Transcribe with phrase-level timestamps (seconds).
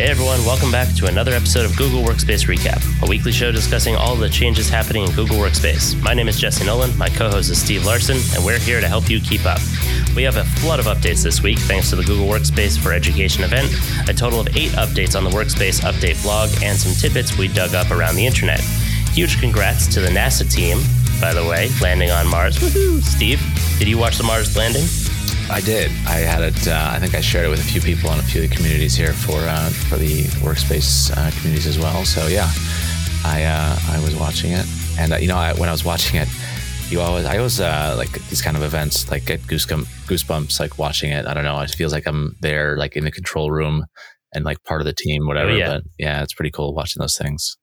[0.00, 3.96] Hey everyone, welcome back to another episode of Google Workspace Recap, a weekly show discussing
[3.96, 5.94] all the changes happening in Google Workspace.
[6.02, 8.88] My name is Jesse Nolan, my co host is Steve Larson, and we're here to
[8.88, 9.60] help you keep up.
[10.16, 13.44] We have a flood of updates this week thanks to the Google Workspace for Education
[13.44, 13.70] event,
[14.08, 17.74] a total of eight updates on the Workspace Update blog, and some tidbits we dug
[17.74, 18.60] up around the internet.
[19.12, 20.78] Huge congrats to the NASA team,
[21.20, 22.56] by the way, landing on Mars.
[22.56, 23.02] Woohoo!
[23.02, 23.38] Steve,
[23.78, 24.86] did you watch the Mars landing?
[25.50, 25.90] I did.
[26.06, 26.68] I had it.
[26.68, 28.54] Uh, I think I shared it with a few people in a few of the
[28.54, 32.04] communities here for uh, for the workspace uh, communities as well.
[32.04, 32.48] So yeah,
[33.24, 34.64] I uh, I was watching it,
[34.98, 36.28] and uh, you know I, when I was watching it,
[36.88, 40.78] you always I always uh, like these kind of events like get goosebumps, goosebumps like
[40.78, 41.26] watching it.
[41.26, 41.58] I don't know.
[41.60, 43.86] It feels like I'm there, like in the control room,
[44.32, 45.50] and like part of the team, whatever.
[45.50, 45.68] Oh, yeah.
[45.68, 47.56] But yeah, it's pretty cool watching those things.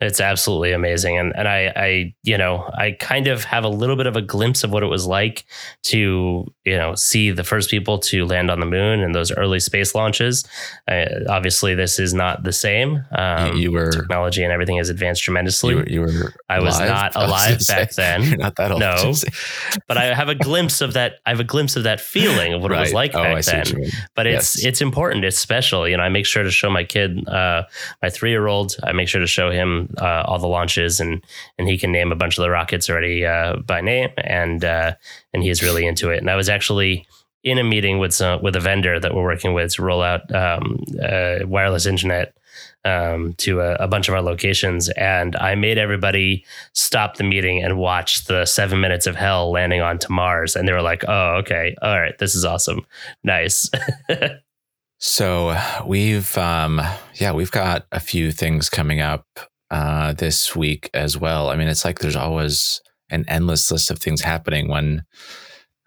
[0.00, 1.16] It's absolutely amazing.
[1.18, 4.22] And and I I you know, I kind of have a little bit of a
[4.22, 5.44] glimpse of what it was like
[5.84, 9.58] to, you know, see the first people to land on the moon and those early
[9.60, 10.44] space launches.
[10.86, 13.02] Uh, obviously this is not the same.
[13.12, 15.70] Um, you were technology and everything has advanced tremendously.
[15.70, 16.88] you were, you were I was alive?
[16.88, 18.22] not I was alive back say, then.
[18.22, 18.80] You're not that old.
[18.80, 19.12] No.
[19.88, 22.60] But I have a glimpse of that I have a glimpse of that feeling of
[22.62, 23.90] what it was like oh, back then what you mean.
[24.14, 24.64] but it's Yes.
[24.64, 27.62] it's important it's special you know i make sure to show my kid uh,
[28.02, 31.24] my three-year-old i make sure to show him uh, all the launches and
[31.58, 34.94] and he can name a bunch of the rockets already uh, by name and uh,
[35.32, 36.18] and he's really into it.
[36.18, 37.06] And i was actually
[37.44, 40.32] in a meeting with some with a vendor that we're working with to roll out
[40.34, 40.82] um,
[41.48, 42.36] wireless internet
[42.84, 47.62] um, to a, a bunch of our locations, and I made everybody stop the meeting
[47.62, 51.36] and watch the seven minutes of hell landing onto Mars, and they were like, "Oh,
[51.38, 52.86] okay, all right, this is awesome,
[53.24, 53.70] nice."
[54.98, 56.80] So we've um
[57.16, 59.26] yeah, we've got a few things coming up
[59.70, 61.50] uh this week as well.
[61.50, 65.04] I mean, it's like there's always an endless list of things happening when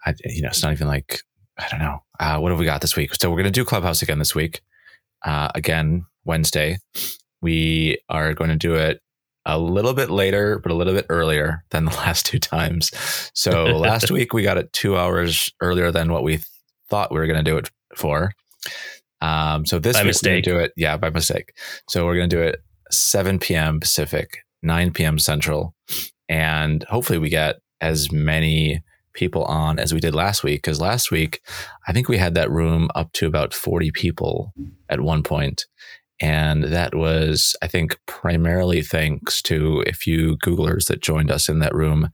[0.06, 1.22] I you know, it's not even like
[1.58, 2.04] I don't know.
[2.20, 3.16] Uh what have we got this week?
[3.16, 4.62] So we're going to do Clubhouse again this week.
[5.26, 6.78] Uh again, Wednesday.
[7.42, 9.02] We are going to do it
[9.46, 12.92] a little bit later, but a little bit earlier than the last two times.
[13.34, 16.40] So last week we got it 2 hours earlier than what we
[16.90, 18.34] thought we were going to do it for.
[19.22, 20.46] Um, so this By week mistake.
[20.46, 20.74] we're gonna do it.
[20.78, 21.54] Yeah, by mistake.
[21.90, 22.62] So we're going to do it
[22.92, 23.80] 7 p.m.
[23.80, 25.20] Pacific, 9 p.m.
[25.20, 25.76] Central,
[26.28, 28.82] and hopefully we get as many
[29.14, 30.62] people on as we did last week.
[30.62, 31.42] Because last week,
[31.88, 34.54] I think we had that room up to about 40 people
[34.88, 35.66] at one point,
[36.20, 41.60] and that was, I think, primarily thanks to a few Googlers that joined us in
[41.60, 42.10] that room.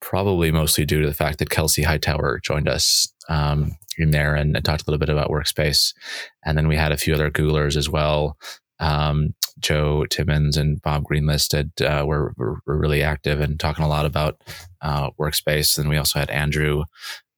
[0.00, 4.54] Probably mostly due to the fact that Kelsey Hightower joined us um, in there and,
[4.64, 5.94] talked a little bit about workspace.
[6.44, 8.36] And then we had a few other Googlers as well.
[8.80, 14.06] Um, Joe Timmons and Bob Greenlisted uh, were, were really active and talking a lot
[14.06, 14.42] about
[14.82, 15.78] uh, workspace.
[15.78, 16.84] And we also had Andrew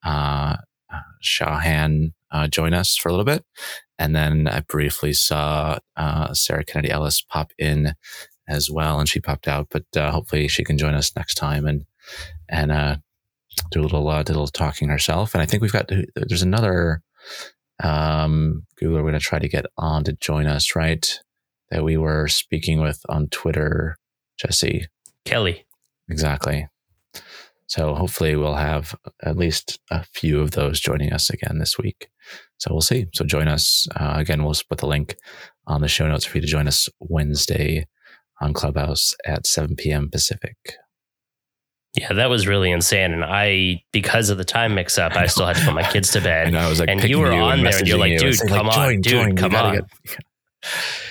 [0.04, 0.56] uh,
[0.92, 3.44] uh, Shahan uh, join us for a little bit.
[3.98, 7.94] And then I briefly saw uh, Sarah Kennedy Ellis pop in
[8.48, 9.68] as well, and she popped out.
[9.70, 11.84] But hopefully she can join us next time and
[12.48, 13.00] and
[13.70, 15.34] do a little uh, do a little talking herself.
[15.34, 17.02] And I think we've got there's another
[17.82, 21.20] um, Googler we're going to try to get on to join us, right?
[21.70, 23.96] That we were speaking with on Twitter,
[24.38, 24.86] Jesse.
[25.24, 25.66] Kelly,
[26.08, 26.68] Exactly.
[27.68, 28.94] So hopefully we'll have
[29.24, 32.08] at least a few of those joining us again this week.
[32.58, 33.06] So we'll see.
[33.12, 34.44] So join us uh, again.
[34.44, 35.16] We'll put the link
[35.66, 37.86] on the show notes for you to join us Wednesday
[38.40, 40.08] on Clubhouse at 7 p.m.
[40.10, 40.56] Pacific.
[41.96, 45.46] yeah, that was really insane, and I because of the time mix up, I, still
[45.46, 46.46] had to put my kids to bed.
[46.48, 48.74] And I was like, and you were on there and you're like, dude, come on,
[48.74, 49.36] join, dude.
[49.38, 49.74] Come on.
[49.74, 50.35] get- I was trying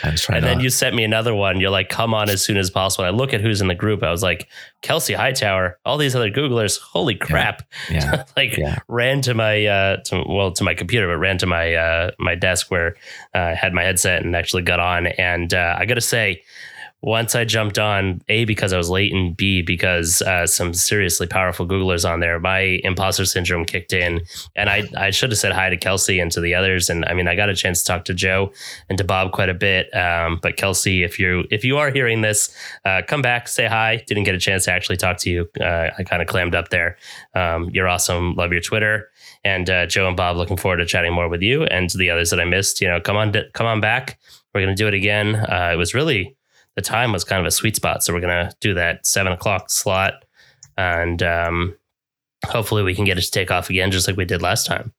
[0.03, 1.59] And to, then you sent me another one.
[1.59, 3.05] You're like, come on as soon as possible.
[3.05, 4.03] I look at who's in the group.
[4.03, 4.47] I was like,
[4.81, 6.79] Kelsey Hightower, all these other Googlers.
[6.79, 7.63] Holy crap.
[7.89, 8.77] yeah, like Yeah.
[8.87, 12.35] ran to my uh to, well to my computer but ran to my uh my
[12.35, 12.95] desk where
[13.33, 16.43] uh, I had my headset and actually got on and uh, I got to say
[17.05, 21.27] once I jumped on a because I was late and b because uh, some seriously
[21.27, 24.21] powerful Googlers on there my imposter syndrome kicked in
[24.55, 27.13] and I I should have said hi to Kelsey and to the others and I
[27.13, 28.51] mean I got a chance to talk to Joe
[28.89, 32.21] and to Bob quite a bit um, but Kelsey if you if you are hearing
[32.21, 32.53] this
[32.85, 35.91] uh, come back say hi didn't get a chance to actually talk to you uh,
[35.97, 36.97] I kind of clammed up there
[37.35, 38.33] um, you're awesome.
[38.35, 39.11] Love your Twitter.
[39.43, 42.09] And uh, Joe and Bob, looking forward to chatting more with you and to the
[42.09, 42.81] others that I missed.
[42.81, 44.17] You know, come on, come on back.
[44.53, 45.35] We're gonna do it again.
[45.35, 46.35] Uh, it was really
[46.75, 49.69] the time was kind of a sweet spot, so we're gonna do that seven o'clock
[49.69, 50.25] slot,
[50.77, 51.75] and um,
[52.45, 54.93] hopefully we can get it to take off again, just like we did last time.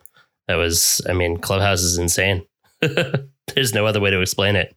[0.49, 2.45] That was, I mean, Clubhouse is insane.
[2.81, 4.77] There's no other way to explain it.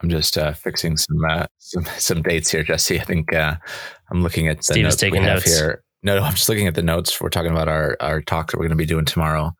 [0.00, 3.00] I'm just uh, fixing some, uh, some some dates here, Jesse.
[3.00, 3.54] I think uh,
[4.10, 5.58] I'm looking at the Steve notes taking we have notes.
[5.58, 5.82] here.
[6.02, 7.18] No, no, I'm just looking at the notes.
[7.20, 9.52] We're talking about our our talk that we're going to be doing tomorrow,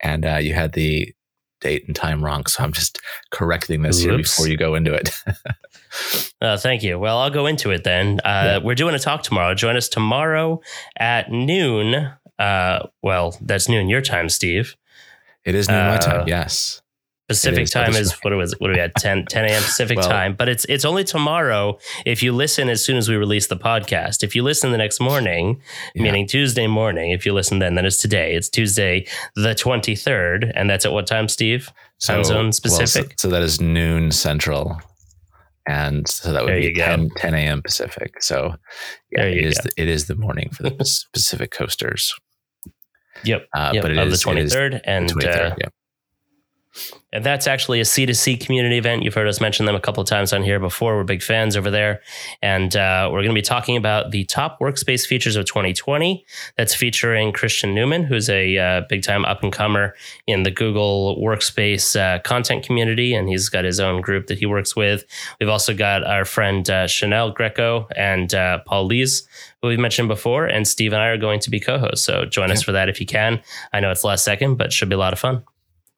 [0.00, 1.14] and uh, you had the
[1.62, 2.44] date and time wrong.
[2.46, 2.98] So I'm just
[3.30, 5.10] correcting this here before you go into it.
[6.40, 6.98] Uh, thank you.
[6.98, 8.20] Well, I'll go into it then.
[8.24, 8.58] Uh, Yeah.
[8.58, 9.54] We're doing a talk tomorrow.
[9.54, 10.60] Join us tomorrow
[10.98, 12.10] at noon.
[12.38, 14.76] Uh, well, that's noon your time, Steve.
[15.44, 16.28] it is noon my Uh, time.
[16.28, 16.82] Yes.
[17.28, 19.60] Pacific is, time is is what was what are we at 10, 10 a.m.
[19.62, 23.16] Pacific Well- time, but it's it's only tomorrow if you listen as soon as we
[23.16, 24.22] release the podcast.
[24.22, 25.60] If you listen the next morning,
[25.96, 26.02] Yeah.
[26.04, 28.34] meaning Tuesday morning, if you listen then, then it's today.
[28.36, 31.72] It's Tuesday the twenty third, and that's at what time, Steve?
[32.00, 33.14] Time zone well, specific.
[33.18, 34.80] so, so that is noon central.
[35.68, 37.62] And so that would There be 10, 10 a.m.
[37.62, 38.22] Pacific.
[38.22, 38.54] So
[39.10, 40.70] yeah, it is, the, it is the morning for the
[41.12, 42.14] Pacific coasters.
[43.24, 43.46] Yep.
[43.54, 44.54] Uh, yep but it of is- the it twenty is
[44.84, 45.68] and the 23rd, uh, yeah.
[47.16, 49.02] And that's actually a C2C community event.
[49.02, 50.98] You've heard us mention them a couple of times on here before.
[50.98, 52.02] We're big fans over there.
[52.42, 56.26] And uh, we're going to be talking about the top workspace features of 2020.
[56.58, 59.94] That's featuring Christian Newman, who's a uh, big time up and comer
[60.26, 63.14] in the Google Workspace uh, content community.
[63.14, 65.06] And he's got his own group that he works with.
[65.40, 69.26] We've also got our friend uh, Chanel Greco and uh, Paul Lees,
[69.62, 70.44] who we've mentioned before.
[70.44, 72.04] And Steve and I are going to be co hosts.
[72.04, 73.40] So join us for that if you can.
[73.72, 75.44] I know it's last second, but should be a lot of fun.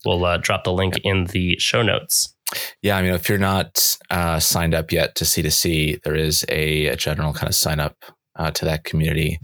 [0.05, 2.35] We'll uh, drop the link in the show notes.
[2.83, 6.87] Yeah, I mean, if you're not uh, signed up yet to C2C, there is a,
[6.87, 7.97] a general kind of sign up
[8.37, 9.39] uh, to that community.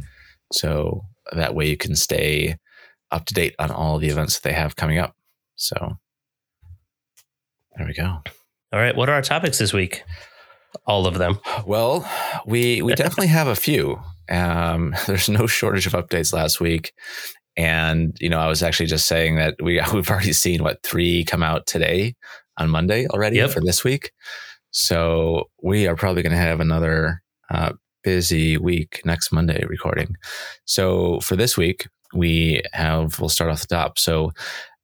[0.53, 2.57] So that way you can stay
[3.11, 5.15] up to date on all the events that they have coming up.
[5.57, 5.99] So
[7.77, 8.19] there we go.
[8.73, 8.97] All right.
[8.97, 10.03] What are our topics this week?
[10.87, 11.39] All of them.
[11.67, 12.09] Well,
[12.47, 14.01] we we definitely have a few.
[14.29, 16.93] Um, there's no shortage of updates last week,
[17.57, 21.25] and you know I was actually just saying that we we've already seen what three
[21.25, 22.15] come out today
[22.59, 23.51] on Monday already Yep.
[23.51, 24.13] for this week.
[24.71, 27.73] So we are probably going to have another uh,
[28.03, 30.17] busy week next Monday recording.
[30.65, 33.99] So for this week, we have we'll start off the top.
[33.99, 34.33] So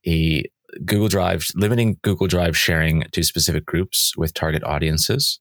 [0.06, 0.44] a
[0.84, 5.40] Google Drive limiting Google Drive sharing to specific groups with target audiences.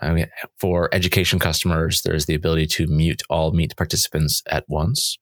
[0.00, 0.26] I mean,
[0.58, 5.16] for education customers, there's the ability to mute all Meet participants at once.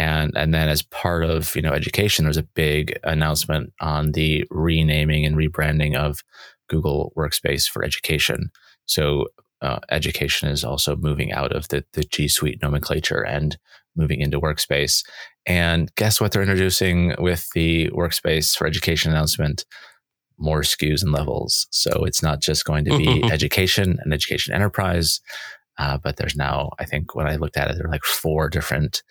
[0.00, 4.46] And, and then as part of, you know, education, there's a big announcement on the
[4.50, 6.24] renaming and rebranding of
[6.70, 8.50] Google Workspace for education.
[8.86, 9.26] So
[9.60, 13.58] uh, education is also moving out of the, the G Suite nomenclature and
[13.94, 15.04] moving into Workspace.
[15.44, 19.66] And guess what they're introducing with the Workspace for education announcement?
[20.38, 21.66] More SKUs and levels.
[21.72, 25.20] So it's not just going to be education and education enterprise,
[25.76, 28.48] uh, but there's now, I think when I looked at it, there are like four
[28.48, 29.02] different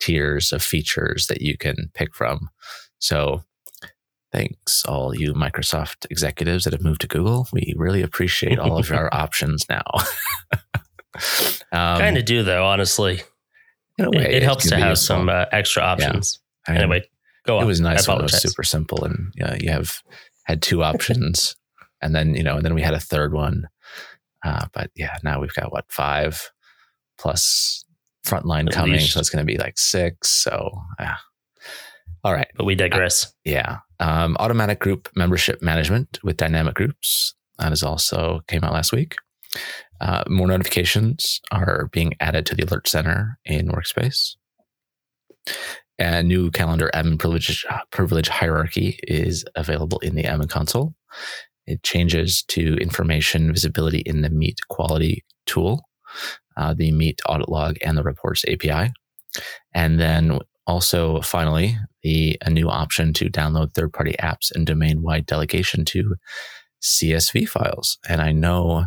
[0.00, 2.50] tiers of features that you can pick from.
[2.98, 3.44] So
[4.32, 7.46] thanks all you Microsoft executives that have moved to Google.
[7.52, 9.82] We really appreciate all of our options now.
[11.72, 13.22] um, kind of do though, honestly.
[13.98, 15.16] in a It, way, it helps to have useful.
[15.16, 16.40] some uh, extra options.
[16.68, 17.08] I mean, Anyway,
[17.46, 17.62] go on.
[17.64, 20.02] it was nice when it was super simple and you, know, you have
[20.44, 21.56] had two options
[22.02, 23.68] and then you know and then we had a third one
[24.44, 26.50] uh, but yeah now we've got what five
[27.18, 27.84] plus
[28.26, 29.12] frontline At coming least.
[29.12, 30.70] so it's going to be like six so
[31.00, 31.16] yeah.
[32.24, 32.48] All right.
[32.56, 33.32] But we digress.
[33.44, 33.78] yeah.
[34.00, 37.34] Um, automatic group membership management with dynamic groups.
[37.58, 39.14] That is also came out last week.
[40.00, 44.34] Uh, more notifications are being added to the alert center in workspace.
[45.98, 50.94] A new calendar admin privilege, privilege hierarchy is available in the admin console.
[51.66, 55.85] It changes to information visibility in the Meet quality tool,
[56.56, 58.92] uh, the Meet audit log, and the reports API.
[59.74, 65.02] And then also, finally, the a new option to download third party apps and domain
[65.02, 66.16] wide delegation to
[66.82, 67.98] CSV files.
[68.08, 68.86] And I know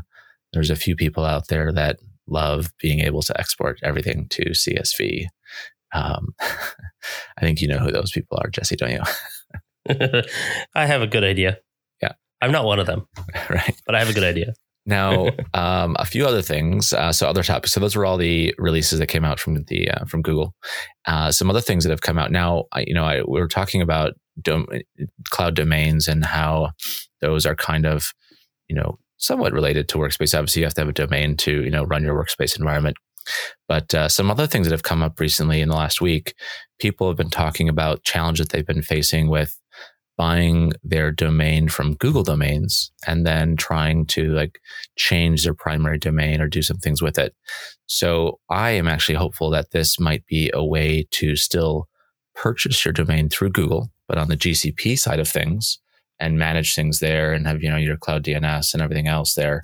[0.54, 5.26] there's a few people out there that love being able to export everything to CSV.
[5.94, 9.02] Um, I think you know who those people are, Jesse, don't you?
[10.76, 11.60] I have a good idea.
[12.02, 12.14] Yeah.
[12.42, 13.08] I'm not one of them,
[13.50, 13.76] right.
[13.86, 14.54] but I have a good idea.
[14.86, 16.94] Now, um, a few other things.
[16.94, 17.74] Uh, so other topics.
[17.74, 20.54] So those were all the releases that came out from the uh, from Google.
[21.06, 22.66] Uh, some other things that have come out now.
[22.72, 24.68] I, you know, I, we were talking about dom-
[25.30, 26.72] cloud domains and how
[27.22, 28.14] those are kind of,
[28.68, 30.38] you know, somewhat related to workspace.
[30.38, 32.98] Obviously, you have to have a domain to you know run your workspace environment.
[33.68, 36.34] But uh, some other things that have come up recently in the last week,
[36.80, 39.59] people have been talking about challenges that they've been facing with
[40.20, 44.60] buying their domain from Google domains and then trying to like
[44.98, 47.34] change their primary domain or do some things with it.
[47.86, 51.88] So I am actually hopeful that this might be a way to still
[52.36, 55.80] purchase your domain through Google, but on the GCP side of things
[56.20, 59.62] and manage things there and have, you know, your cloud DNS and everything else there.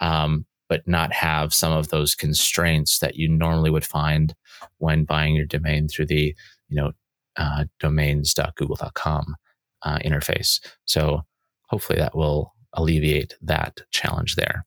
[0.00, 4.34] Um, but not have some of those constraints that you normally would find
[4.78, 6.34] when buying your domain through the,
[6.70, 6.92] you know,
[7.36, 9.36] uh, domains.google.com
[9.82, 10.60] uh, interface.
[10.84, 11.22] So
[11.68, 14.64] hopefully that will alleviate that challenge there.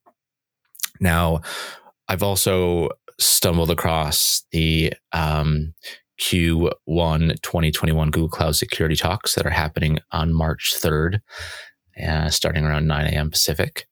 [1.00, 1.40] Now,
[2.08, 5.74] I've also stumbled across the um,
[6.20, 11.20] Q1 2021 Google Cloud Security Talks that are happening on March 3rd,
[12.06, 13.30] uh, starting around 9 a.m.
[13.30, 13.86] Pacific.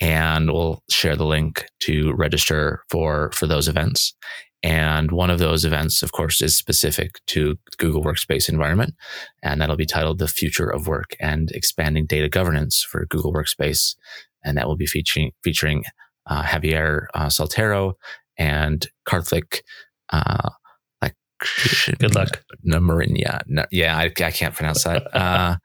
[0.00, 4.14] And we'll share the link to register for, for those events.
[4.62, 8.94] And one of those events, of course, is specific to Google Workspace environment.
[9.42, 13.96] And that'll be titled The Future of Work and Expanding Data Governance for Google Workspace.
[14.44, 15.82] And that will be featuring, featuring
[16.26, 17.94] uh, Javier uh, Soltero
[18.38, 19.62] and Karthik,
[20.10, 20.50] uh,
[21.00, 21.16] like,
[21.98, 22.44] good luck.
[22.64, 23.40] Namarin, yeah.
[23.46, 25.08] No, yeah, I, I, can't pronounce that.
[25.14, 25.56] Uh,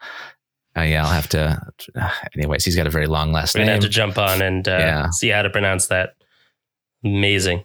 [0.75, 1.60] uh, yeah, I'll have to.
[2.00, 3.68] Uh, anyways, he's got a very long last We're name.
[3.68, 5.10] We're going to have to jump on and uh, yeah.
[5.10, 6.12] see how to pronounce that.
[7.04, 7.63] Amazing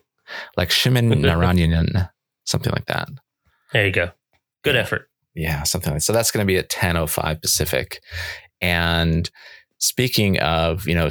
[0.57, 2.11] like Shimin Naranyanan,
[2.45, 3.09] something like that.
[3.73, 4.11] There you go.
[4.62, 5.09] Good effort.
[5.35, 6.05] Yeah, something like that.
[6.05, 6.12] so.
[6.12, 8.02] That's going to be at ten oh five Pacific,
[8.61, 9.31] and
[9.79, 11.09] speaking of you know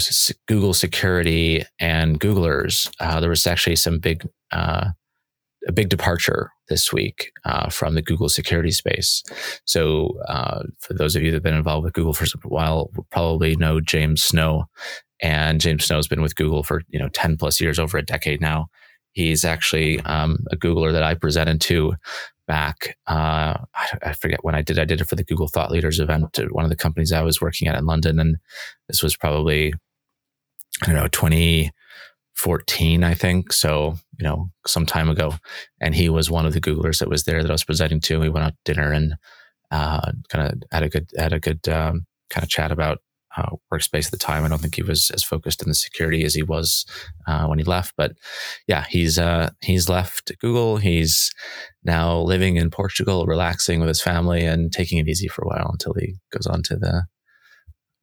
[0.48, 4.91] Google security and Googlers, uh, there was actually some big uh,
[5.68, 9.24] a big departure this week uh, from the Google security space.
[9.65, 12.89] So, uh, for those of you that have been involved with Google for a while,
[13.12, 14.65] probably know James Snow.
[15.22, 18.06] And James Snow has been with Google for you know ten plus years, over a
[18.06, 18.68] decade now.
[19.13, 21.96] He's actually um, a Googler that I presented to
[22.48, 22.98] back.
[23.08, 24.80] Uh, I, I, forget when I did.
[24.80, 27.22] I did it for the Google Thought Leaders event at one of the companies I
[27.22, 28.38] was working at in London, and
[28.88, 29.74] this was probably
[30.84, 33.53] I don't know 2014, I think.
[33.53, 35.36] So you know, some time ago,
[35.80, 38.20] and he was one of the Googlers that was there that I was presenting to.
[38.20, 39.15] We went out to dinner and
[39.72, 43.00] uh, kind of had a good had a good um, kind of chat about
[43.38, 44.43] uh, workspace at the time.
[44.43, 46.85] I don't think he was as focused in the security as he was
[47.27, 47.93] uh, when he left.
[47.97, 48.13] But
[48.67, 50.77] yeah, he's uh, he's left Google.
[50.77, 51.31] He's
[51.83, 55.69] now living in Portugal, relaxing with his family, and taking it easy for a while
[55.71, 57.03] until he goes on to the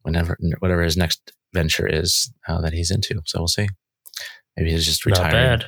[0.01, 3.21] whenever whatever his next venture is uh, that he's into.
[3.25, 3.67] So we'll see.
[4.57, 5.31] Maybe he's just retiring.
[5.31, 5.65] Not bad.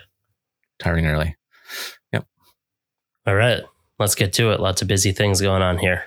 [0.80, 1.36] Retiring early.
[2.14, 2.26] Yep.
[3.28, 3.62] All right,
[4.00, 4.60] let's get to it.
[4.60, 6.04] Lots of busy things going on here.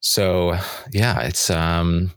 [0.00, 0.56] So
[0.92, 2.12] yeah, it's um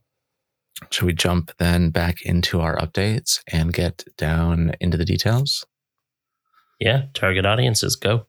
[0.90, 5.66] should we jump then back into our updates and get down into the details?
[6.80, 8.26] Yeah, target audiences, go.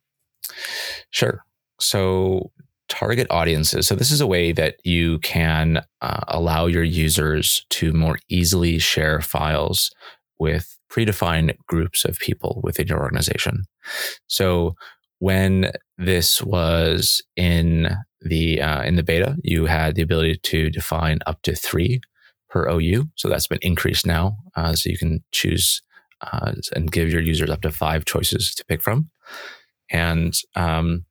[1.10, 1.44] Sure.
[1.80, 2.52] So
[2.88, 3.86] target audiences.
[3.86, 8.78] So this is a way that you can uh, allow your users to more easily
[8.78, 9.90] share files
[10.38, 13.64] with predefined groups of people within your organization.
[14.26, 14.76] So
[15.18, 21.20] when this was in the uh, in the beta, you had the ability to define
[21.26, 22.00] up to three
[22.48, 23.06] per OU.
[23.16, 25.82] So that's been increased now, uh, so you can choose
[26.20, 29.10] uh, and give your users up to five choices to pick from.
[29.90, 31.04] And um,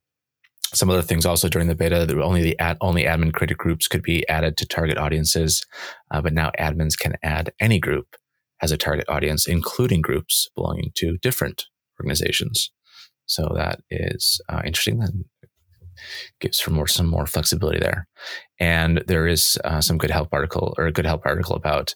[0.72, 4.02] some other things also during the beta only the ad, only admin created groups could
[4.02, 5.64] be added to target audiences,
[6.10, 8.16] uh, but now admins can add any group
[8.60, 11.66] as a target audience, including groups belonging to different
[12.00, 12.70] organizations.
[13.26, 15.24] So that is uh, interesting and
[16.40, 18.06] gives for more some more flexibility there.
[18.58, 21.94] And there is uh, some good help article or a good help article about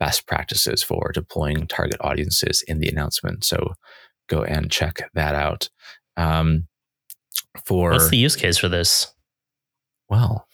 [0.00, 3.44] best practices for deploying target audiences in the announcement.
[3.44, 3.74] So
[4.28, 5.68] go and check that out.
[6.16, 6.66] Um,
[7.64, 9.12] for what's the use case for this?
[10.08, 10.47] Well,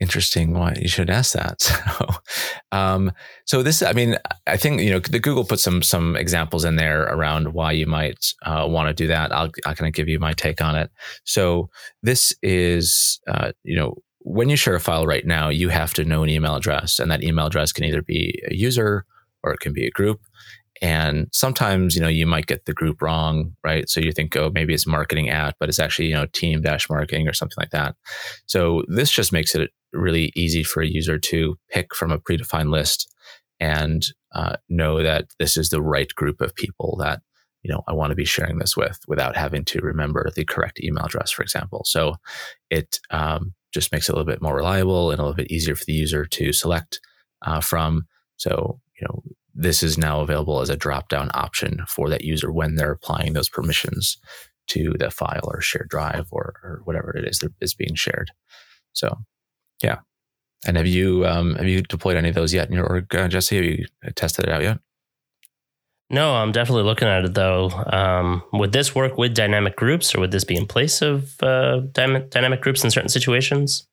[0.00, 1.60] interesting why you should ask that.
[1.96, 2.06] So
[2.72, 3.12] um,
[3.46, 6.76] so this i mean i think you know the google put some some examples in
[6.76, 9.32] there around why you might uh, want to do that.
[9.32, 10.90] I'll i kind of give you my take on it.
[11.24, 11.70] So
[12.02, 16.04] this is uh, you know when you share a file right now you have to
[16.04, 19.06] know an email address and that email address can either be a user
[19.44, 20.20] or it can be a group
[20.82, 23.88] and sometimes, you know, you might get the group wrong, right?
[23.88, 26.88] So you think, oh, maybe it's marketing at, but it's actually, you know, team dash
[26.90, 27.94] marketing or something like that.
[28.46, 32.70] So this just makes it really easy for a user to pick from a predefined
[32.70, 33.12] list
[33.58, 34.04] and
[34.34, 37.20] uh, know that this is the right group of people that,
[37.62, 40.80] you know, I want to be sharing this with without having to remember the correct
[40.82, 41.82] email address, for example.
[41.86, 42.16] So
[42.70, 45.74] it um, just makes it a little bit more reliable and a little bit easier
[45.74, 47.00] for the user to select
[47.42, 48.06] uh, from.
[48.36, 49.22] So, you know,
[49.56, 53.32] this is now available as a drop down option for that user when they're applying
[53.32, 54.18] those permissions
[54.68, 58.30] to the file or shared drive or, or whatever it is that is being shared.
[58.92, 59.16] So,
[59.82, 59.98] yeah.
[60.66, 63.28] And have you um, have you deployed any of those yet in your org, uh,
[63.28, 63.56] Jesse?
[63.56, 64.78] Have you tested it out yet?
[66.08, 67.70] No, I'm definitely looking at it though.
[67.70, 71.80] Um, would this work with dynamic groups, or would this be in place of uh,
[71.92, 73.86] dynamic groups in certain situations?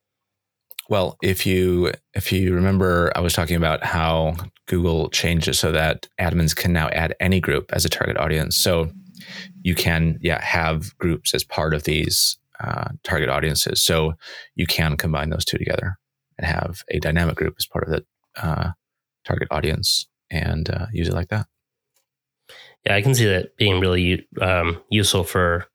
[0.90, 4.36] Well, if you if you remember, I was talking about how
[4.68, 8.58] Google changed it so that admins can now add any group as a target audience.
[8.58, 8.92] So
[9.62, 13.82] you can, yeah, have groups as part of these uh, target audiences.
[13.82, 14.13] So
[14.56, 15.98] you can combine those two together
[16.38, 18.06] and have a dynamic group as part of the
[18.42, 18.72] uh,
[19.24, 21.48] target audience and uh, use it like that.
[22.86, 25.66] Yeah, I can see that being really um, useful for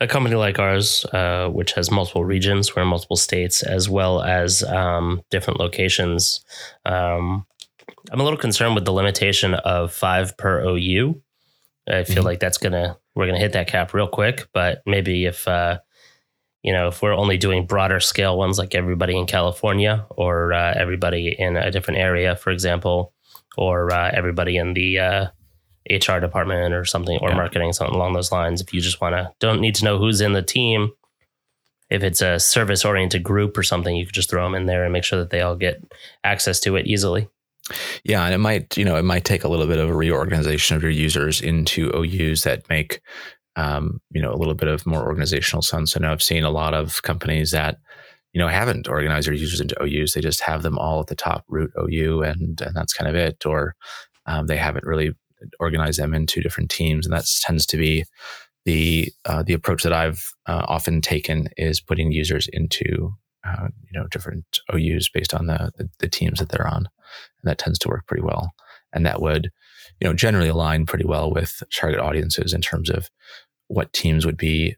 [0.00, 4.22] a company like ours, uh, which has multiple regions, we're in multiple states, as well
[4.22, 6.44] as um, different locations.
[6.84, 7.46] Um,
[8.10, 11.20] I'm a little concerned with the limitation of five per OU.
[11.88, 12.24] I feel mm-hmm.
[12.24, 14.48] like that's gonna we're gonna hit that cap real quick.
[14.52, 15.78] But maybe if uh,
[16.62, 20.74] you know if we're only doing broader scale ones like everybody in California or uh,
[20.76, 23.14] everybody in a different area, for example,
[23.56, 25.30] or uh, everybody in the
[25.90, 27.36] HR department or something, or yeah.
[27.36, 28.60] marketing, something along those lines.
[28.60, 30.92] If you just want to, don't need to know who's in the team.
[31.88, 34.84] If it's a service oriented group or something, you could just throw them in there
[34.84, 35.82] and make sure that they all get
[36.24, 37.28] access to it easily.
[38.04, 40.76] Yeah, and it might, you know, it might take a little bit of a reorganization
[40.76, 43.00] of your users into OUs that make,
[43.56, 45.96] um, you know, a little bit of more organizational sense.
[45.96, 47.78] I know I've seen a lot of companies that,
[48.32, 50.12] you know, haven't organized their users into OUs.
[50.12, 53.16] They just have them all at the top root OU, and and that's kind of
[53.16, 53.44] it.
[53.46, 53.74] Or
[54.26, 55.14] um, they haven't really
[55.60, 58.04] organized them into different teams, and that tends to be
[58.64, 63.98] the uh, the approach that I've uh, often taken is putting users into uh, you
[63.98, 67.78] know different OUs based on the, the, the teams that they're on, and that tends
[67.80, 68.52] to work pretty well.
[68.92, 69.50] And that would
[70.00, 73.08] you know generally align pretty well with target audiences in terms of
[73.68, 74.76] what teams would be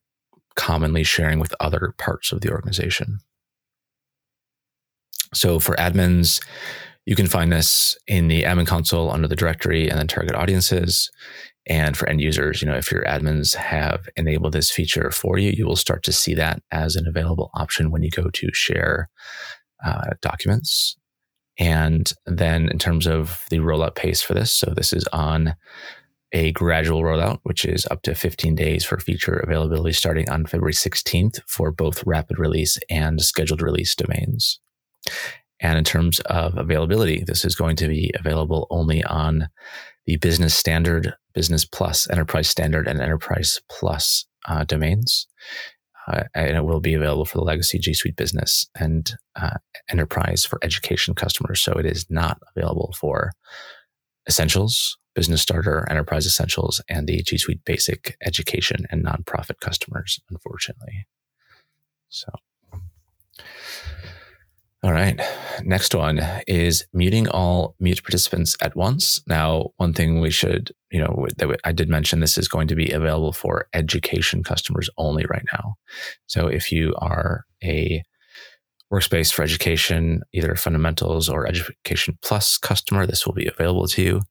[0.54, 3.20] commonly sharing with other parts of the organization.
[5.34, 6.42] So for admins,
[7.08, 11.10] you can find this in the admin console under the directory and then target audiences.
[11.66, 15.50] And for end users, you know, if your admins have enabled this feature for you,
[15.56, 19.08] you will start to see that as an available option when you go to share
[19.82, 20.98] uh, documents.
[21.58, 25.56] And then in terms of the rollout pace for this, so this is on
[26.32, 30.74] a gradual rollout, which is up to 15 days for feature availability starting on February
[30.74, 34.60] 16th for both rapid release and scheduled release domains.
[35.60, 39.48] And in terms of availability, this is going to be available only on
[40.06, 45.26] the business standard, business plus, enterprise standard, and enterprise plus uh, domains.
[46.06, 49.58] Uh, and it will be available for the legacy G Suite business and uh,
[49.90, 51.60] enterprise for education customers.
[51.60, 53.32] So it is not available for
[54.26, 61.06] essentials, business starter, enterprise essentials, and the G Suite basic education and nonprofit customers, unfortunately.
[62.08, 62.28] So
[64.84, 65.20] all right.
[65.64, 69.20] Next one is muting all mute participants at once.
[69.26, 71.26] Now, one thing we should, you know,
[71.64, 75.74] I did mention this is going to be available for education customers only right now.
[76.26, 78.04] So if you are a
[78.92, 84.22] workspace for education, either fundamentals or education plus customer, this will be available to you.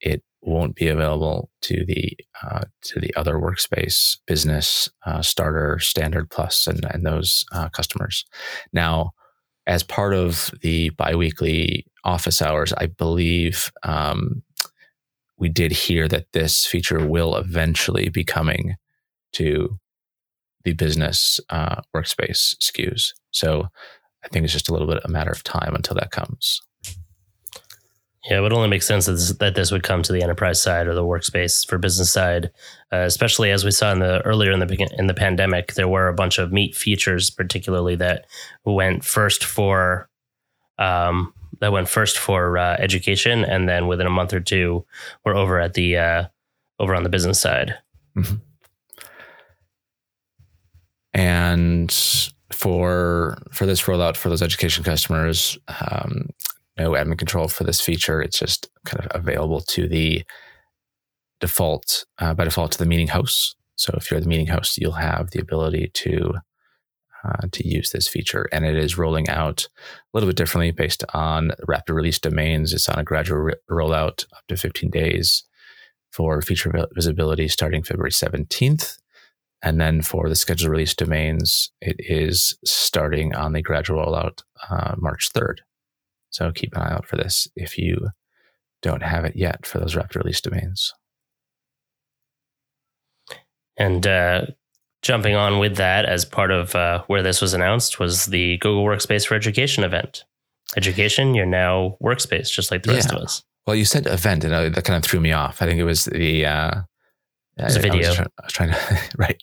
[0.00, 6.30] It won't be available to the uh, to the other workspace business uh, starter standard
[6.30, 8.24] plus and, and those uh, customers.
[8.72, 9.12] Now,
[9.66, 14.42] as part of the biweekly office hours, I believe um,
[15.38, 18.76] we did hear that this feature will eventually be coming
[19.32, 19.78] to
[20.64, 23.12] the business uh, workspace SKUs.
[23.30, 23.68] So
[24.24, 26.60] I think it's just a little bit a matter of time until that comes.
[28.28, 30.94] Yeah, it would only make sense that this would come to the enterprise side or
[30.94, 32.50] the workspace for business side,
[32.92, 35.72] uh, especially as we saw in the earlier in the in the pandemic.
[35.72, 38.26] There were a bunch of Meet features, particularly that
[38.64, 40.10] went first for
[40.78, 44.84] um, that went first for uh, education, and then within a month or two,
[45.24, 46.24] we're over at the uh,
[46.78, 47.78] over on the business side.
[48.16, 48.36] Mm-hmm.
[51.14, 51.92] And
[52.50, 56.28] for for this rollout for those education customers, um,
[56.78, 58.22] no admin control for this feature.
[58.22, 60.24] It's just kind of available to the
[61.40, 63.54] default, uh, by default to the meeting hosts.
[63.76, 66.34] So if you're the meeting host, you'll have the ability to
[67.22, 71.04] uh, to use this feature, and it is rolling out a little bit differently based
[71.12, 72.72] on rapid release domains.
[72.72, 75.44] It's on a gradual re- rollout up to 15 days
[76.10, 78.96] for feature visibility starting February 17th.
[79.62, 84.94] And then for the scheduled release domains, it is starting on the gradual rollout uh,
[84.96, 85.58] March 3rd.
[86.30, 88.08] So keep an eye out for this if you
[88.82, 90.92] don't have it yet for those rapid release domains.
[93.76, 94.46] And uh,
[95.02, 98.84] jumping on with that, as part of uh, where this was announced, was the Google
[98.84, 100.24] Workspace for Education event.
[100.76, 102.96] Education, you're now workspace, just like the yeah.
[102.96, 103.42] rest of us.
[103.66, 105.62] Well, you said event, and that kind of threw me off.
[105.62, 106.82] I think it was the uh,
[107.58, 108.06] it was a video.
[108.06, 109.42] I was, try- I was trying to right.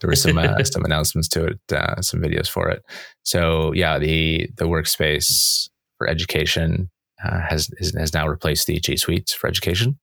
[0.00, 2.82] There were some uh, some announcements to it, uh, some videos for it.
[3.22, 6.90] So yeah, the the workspace for education
[7.22, 9.98] uh, has has now replaced the G Suite for education,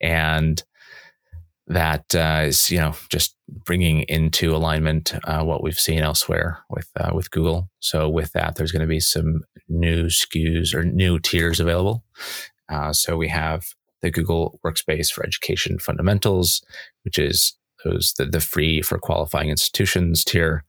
[0.00, 0.62] and
[1.68, 6.88] that uh, is you know just bringing into alignment uh, what we've seen elsewhere with
[6.98, 7.70] uh, with Google.
[7.80, 12.04] So with that, there's going to be some new SKUs or new tiers available.
[12.68, 13.64] Uh, so we have
[14.00, 16.62] the Google Workspace for Education Fundamentals,
[17.04, 20.64] which is those the, the free for qualifying institutions tier.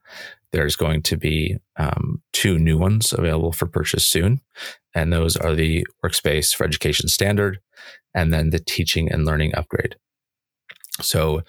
[0.53, 4.39] There's going to be um, two new ones available for purchase soon,
[4.95, 7.59] and those are the Workspace for Education Standard,
[8.13, 9.95] and then the Teaching and Learning Upgrade.
[11.01, 11.41] So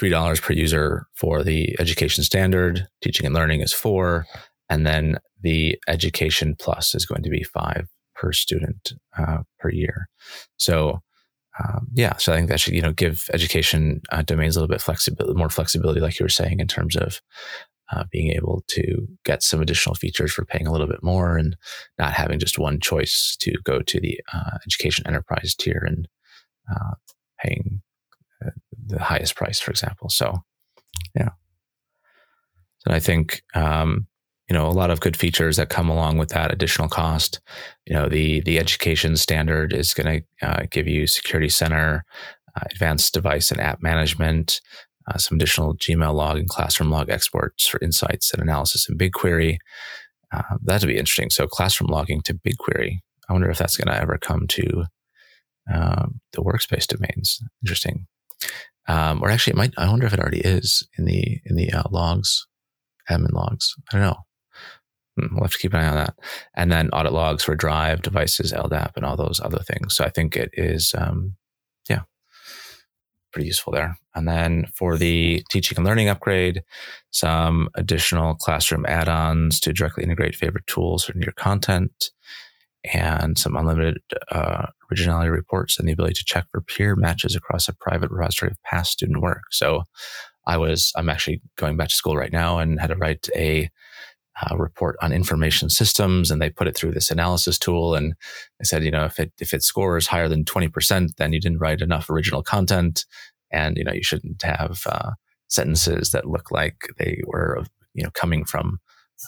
[0.00, 4.26] $3 per user for the education standard, teaching and learning is four,
[4.68, 10.08] and then the education plus is going to be five per student uh, per year.
[10.56, 11.00] So
[11.58, 14.72] um, yeah, so I think that should you know give education uh, domains a little
[14.72, 17.20] bit flexibility, more flexibility, like you were saying, in terms of
[17.92, 21.56] uh, being able to get some additional features for paying a little bit more and
[21.98, 26.08] not having just one choice to go to the uh, education enterprise tier and
[26.70, 26.94] uh,
[27.42, 27.82] paying
[28.86, 30.08] the highest price, for example.
[30.08, 30.42] So,
[31.14, 31.30] yeah.
[32.78, 34.06] So I think um,
[34.48, 37.40] you know a lot of good features that come along with that additional cost.
[37.86, 42.04] You know, the the education standard is going to uh, give you security center,
[42.56, 44.60] uh, advanced device and app management,
[45.10, 49.58] uh, some additional Gmail log and classroom log exports for insights and analysis in BigQuery.
[50.32, 51.30] Uh, that'd be interesting.
[51.30, 52.98] So classroom logging to BigQuery.
[53.28, 54.84] I wonder if that's going to ever come to
[55.72, 57.40] um, the workspace domains.
[57.62, 58.06] Interesting.
[58.88, 59.74] Um, or actually, it might.
[59.76, 62.46] I wonder if it already is in the in the uh, logs,
[63.08, 63.74] admin logs.
[63.92, 64.16] I don't know.
[65.18, 66.14] Hmm, we'll have to keep an eye on that.
[66.54, 69.94] And then audit logs for Drive devices, LDAP, and all those other things.
[69.94, 71.36] So I think it is, um,
[73.32, 73.96] pretty useful there.
[74.14, 76.62] And then for the teaching and learning upgrade,
[77.10, 82.10] some additional classroom add-ons to directly integrate favorite tools into your content
[82.92, 83.98] and some unlimited
[84.30, 88.50] uh, originality reports and the ability to check for peer matches across a private repository
[88.50, 89.42] of past student work.
[89.50, 89.82] So
[90.46, 93.68] I was, I'm actually going back to school right now and had to write a
[94.42, 97.94] uh, report on information systems and they put it through this analysis tool.
[97.94, 98.14] And
[98.58, 101.58] they said, you know, if it, if it scores higher than 20%, then you didn't
[101.58, 103.04] write enough original content
[103.50, 105.10] and, you know, you shouldn't have uh,
[105.48, 107.64] sentences that look like they were,
[107.94, 108.80] you know, coming from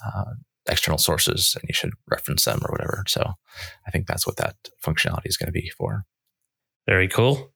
[0.06, 0.32] uh,
[0.68, 3.04] external sources and you should reference them or whatever.
[3.08, 3.32] So
[3.86, 6.04] I think that's what that functionality is going to be for.
[6.86, 7.52] Very cool.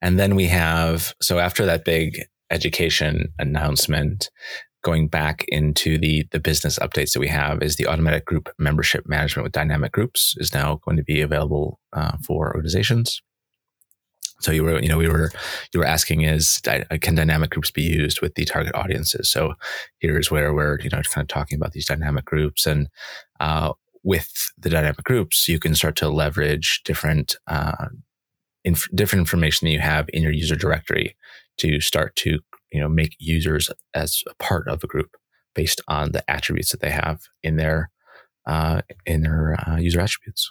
[0.00, 4.30] And then we have, so after that big education announcement,
[4.86, 9.04] going back into the the business updates that we have is the automatic group membership
[9.08, 13.20] management with dynamic groups is now going to be available uh, for organizations.
[14.38, 15.30] So you were, you know, we were,
[15.72, 16.60] you were asking is
[17.00, 19.30] can dynamic groups be used with the target audiences?
[19.30, 19.54] So
[19.98, 22.88] here's where we're, you know, kind of talking about these dynamic groups and,
[23.40, 23.72] uh,
[24.04, 27.88] with the dynamic groups, you can start to leverage different, uh,
[28.62, 31.16] inf- different information that you have in your user directory
[31.56, 32.38] to start to,
[32.72, 35.16] you know, make users as a part of a group
[35.54, 37.90] based on the attributes that they have in their,
[38.46, 40.50] uh, in their uh, user attributes.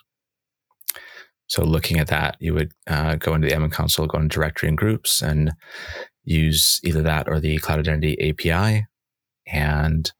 [1.47, 4.67] So looking at that, you would uh, go into the admin console, go into directory
[4.69, 5.51] and groups, and
[6.23, 8.87] use either that or the Cloud Identity API,
[9.45, 10.11] and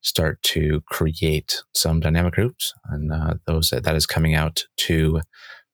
[0.00, 2.74] start to create some dynamic groups.
[2.86, 5.20] And uh, those that is coming out to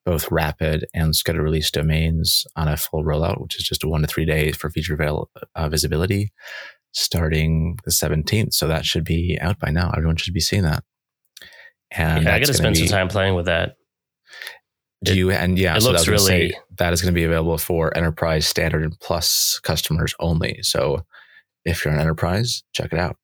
[0.05, 4.07] both rapid and scheduled release domains on a full rollout, which is just one to
[4.07, 6.31] three days for feature avail- uh, visibility,
[6.91, 8.53] starting the 17th.
[8.53, 9.91] So that should be out by now.
[9.95, 10.83] Everyone should be seeing that.
[11.91, 13.75] And yeah, I got to spend be, some time playing with that.
[15.03, 17.95] Do you and yeah, it so looks really that is going to be available for
[17.97, 20.59] enterprise standard and plus customers only.
[20.61, 21.05] So
[21.65, 23.17] if you're an enterprise, check it out.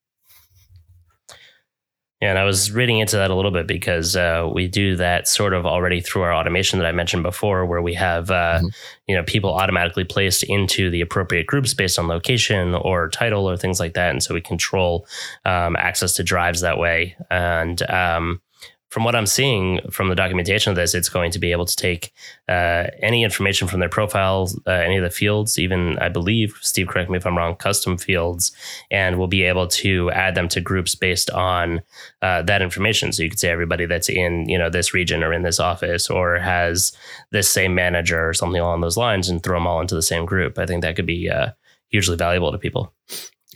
[2.21, 5.27] Yeah, and I was reading into that a little bit because uh, we do that
[5.27, 8.67] sort of already through our automation that I mentioned before, where we have uh, mm-hmm.
[9.07, 13.55] you know people automatically placed into the appropriate groups based on location or title or
[13.55, 15.05] things like that, and so we control
[15.45, 17.15] um, access to drives that way.
[17.29, 18.41] And um,
[18.89, 21.75] from what I'm seeing from the documentation of this, it's going to be able to
[21.75, 22.13] take
[22.47, 26.87] uh, any information from their profiles, uh, any of the fields, even I believe, Steve,
[26.87, 28.51] correct me if I'm wrong, custom fields,
[28.89, 31.81] and we'll be able to add them to groups based on
[32.21, 33.11] uh, that information.
[33.11, 36.09] So you could say everybody that's in you know this region or in this office
[36.09, 36.93] or has
[37.31, 40.25] this same manager or something along those lines, and throw them all into the same
[40.25, 40.57] group.
[40.57, 41.49] I think that could be uh,
[41.89, 42.93] hugely valuable to people.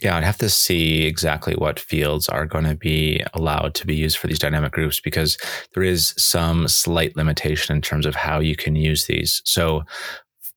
[0.02, 3.94] Yeah, I'd have to see exactly what fields are going to be allowed to be
[3.94, 5.38] used for these dynamic groups because
[5.74, 9.40] there is some slight limitation in terms of how you can use these.
[9.44, 9.84] So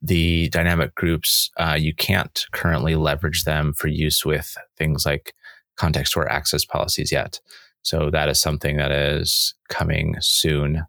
[0.01, 5.35] the dynamic groups, uh, you can't currently leverage them for use with things like
[5.77, 7.39] context aware access policies yet.
[7.83, 10.85] So that is something that is coming soon.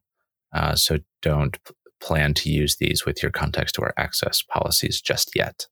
[0.54, 1.58] Uh, so don't
[2.00, 5.66] plan to use these with your context aware access policies just yet.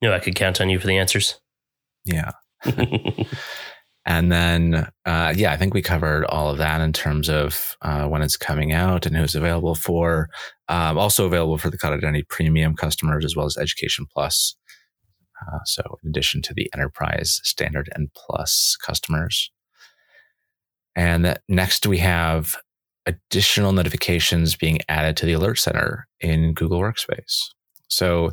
[0.00, 1.40] You know, I could count on you for the answers.
[2.04, 2.32] Yeah.
[4.06, 8.06] and then, uh, yeah, I think we covered all of that in terms of uh,
[8.06, 10.28] when it's coming out and who's available for.
[10.68, 14.56] Um, also available for the Cloud Identity Premium customers as well as Education Plus.
[15.40, 19.50] Uh, so, in addition to the Enterprise Standard and Plus customers.
[20.96, 22.56] And next, we have
[23.06, 27.42] additional notifications being added to the Alert Center in Google Workspace.
[27.88, 28.30] So,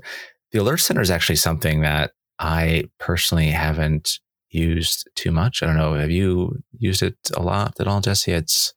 [0.51, 5.61] the Alert Center is actually something that I personally haven't used too much.
[5.61, 5.93] I don't know.
[5.93, 8.31] Have you used it a lot at all, Jesse?
[8.31, 8.73] It's,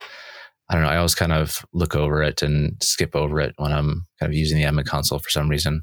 [0.68, 0.90] I don't know.
[0.90, 4.34] I always kind of look over it and skip over it when I'm kind of
[4.34, 5.82] using the admin console for some reason.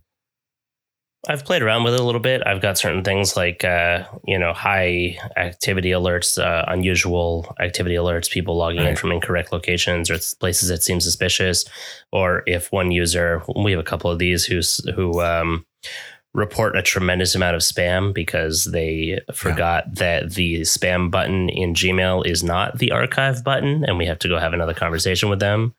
[1.28, 2.42] I've played around with it a little bit.
[2.48, 8.30] I've got certain things like, uh, you know, high activity alerts, uh, unusual activity alerts,
[8.30, 8.90] people logging right.
[8.90, 11.66] in from incorrect locations or places that seem suspicious.
[12.12, 15.66] Or if one user, we have a couple of these who's, who, um,
[16.34, 19.94] report a tremendous amount of spam because they forgot yeah.
[19.96, 24.30] that the spam button in Gmail is not the archive button, and we have to
[24.30, 25.74] go have another conversation with them.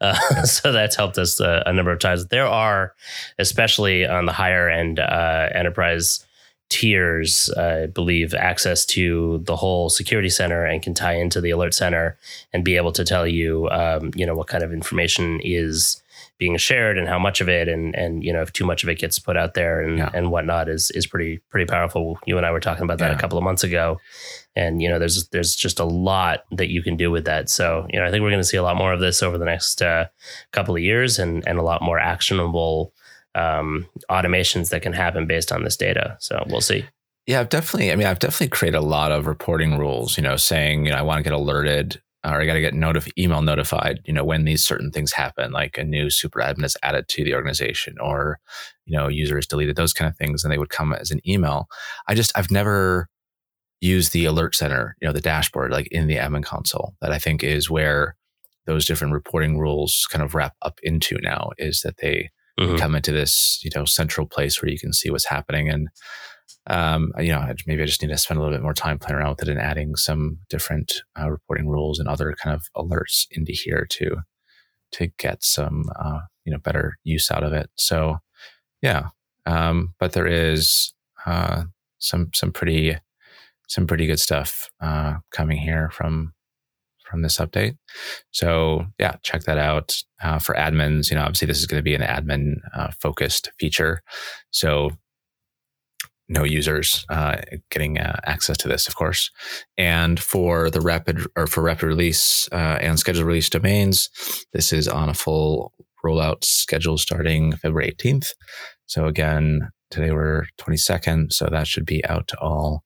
[0.00, 2.26] Uh, so that's helped us uh, a number of times.
[2.26, 2.94] There are,
[3.38, 6.24] especially on the higher end uh, enterprise
[6.70, 11.74] tiers, I believe, access to the whole security center and can tie into the alert
[11.74, 12.18] center
[12.52, 16.02] and be able to tell you, um, you know, what kind of information is
[16.38, 18.88] being shared and how much of it and and you know if too much of
[18.88, 20.10] it gets put out there and yeah.
[20.14, 22.18] and whatnot is is pretty pretty powerful.
[22.26, 23.16] You and I were talking about that yeah.
[23.16, 24.00] a couple of months ago,
[24.54, 27.50] and you know there's there's just a lot that you can do with that.
[27.50, 29.36] So you know I think we're going to see a lot more of this over
[29.36, 30.06] the next uh,
[30.52, 32.92] couple of years and and a lot more actionable
[33.34, 36.16] um, automations that can happen based on this data.
[36.20, 36.84] So we'll see.
[37.26, 37.92] Yeah, I've definitely.
[37.92, 40.16] I mean, I've definitely created a lot of reporting rules.
[40.16, 42.00] You know, saying you know I want to get alerted
[42.34, 45.52] or I got to get notif- email notified, you know, when these certain things happen,
[45.52, 48.38] like a new super admin is added to the organization or,
[48.84, 51.20] you know, user is deleted, those kind of things, and they would come as an
[51.28, 51.68] email.
[52.06, 53.08] I just, I've never
[53.80, 57.18] used the alert center, you know, the dashboard, like in the admin console that I
[57.18, 58.16] think is where
[58.66, 62.76] those different reporting rules kind of wrap up into now is that they mm-hmm.
[62.76, 65.68] come into this, you know, central place where you can see what's happening.
[65.68, 65.88] And,
[66.66, 69.18] um, you know, maybe I just need to spend a little bit more time playing
[69.18, 73.26] around with it and adding some different uh, reporting rules and other kind of alerts
[73.30, 74.16] into here to
[74.90, 77.70] to get some uh, you know better use out of it.
[77.76, 78.18] So
[78.82, 79.08] yeah,
[79.46, 80.92] um, but there is
[81.26, 81.64] uh,
[81.98, 82.96] some some pretty
[83.68, 86.32] some pretty good stuff uh, coming here from
[87.04, 87.76] from this update.
[88.30, 91.10] So yeah, check that out uh, for admins.
[91.10, 94.02] You know, obviously this is going to be an admin uh, focused feature.
[94.50, 94.90] So
[96.28, 97.36] no users uh,
[97.70, 99.30] getting uh, access to this, of course.
[99.76, 104.08] And for the rapid or for rapid release uh, and scheduled release domains,
[104.52, 105.72] this is on a full
[106.04, 108.32] rollout schedule starting February 18th.
[108.86, 112.84] So again, today we're 22nd, so that should be out to all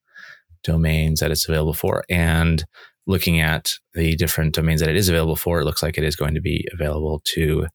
[0.63, 2.05] domains that it's available for.
[2.09, 2.65] And
[3.07, 6.17] looking at the different domains that it is available for, it looks like it is
[6.17, 7.67] going to be available to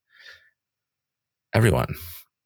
[1.53, 1.95] everyone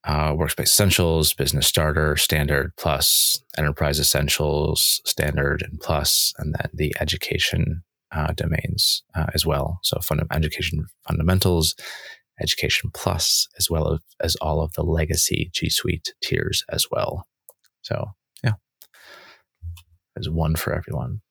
[0.04, 6.96] uh, Workspace Essentials, Business Starter, Standard, Plus, Enterprise Essentials, Standard, and Plus, and then the
[7.00, 9.80] education uh, domains uh, as well.
[9.84, 11.76] So, fund- education fundamentals,
[12.42, 17.28] education plus, as well as, as all of the legacy G Suite tiers as well.
[17.84, 18.12] So,
[18.44, 18.54] yeah,
[20.16, 21.22] there's one for everyone.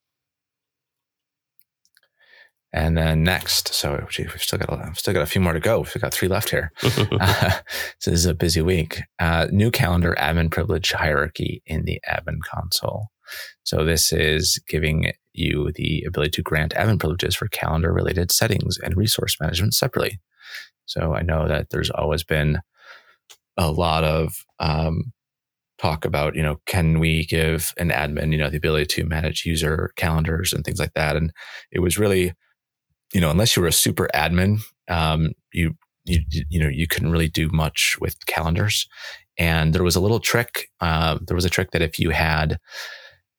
[2.73, 5.53] And then next, so gee, we've still got a, I've still got a few more
[5.53, 5.79] to go.
[5.79, 6.71] We've got three left here.
[6.83, 7.51] uh,
[7.99, 9.01] so this is a busy week.
[9.19, 13.07] Uh, new calendar admin privilege hierarchy in the admin console.
[13.63, 18.77] So this is giving you the ability to grant admin privileges for calendar related settings
[18.77, 20.19] and resource management separately.
[20.85, 22.59] So I know that there's always been
[23.57, 25.13] a lot of um,
[25.77, 29.45] talk about, you know, can we give an admin, you know, the ability to manage
[29.45, 31.15] user calendars and things like that.
[31.15, 31.31] And
[31.71, 32.33] it was really
[33.13, 37.11] you know, unless you were a super admin, um, you, you, you know, you couldn't
[37.11, 38.87] really do much with calendars.
[39.37, 40.69] And there was a little trick.
[40.79, 42.57] Uh, there was a trick that if you had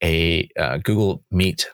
[0.02, 1.68] a uh, Google Meet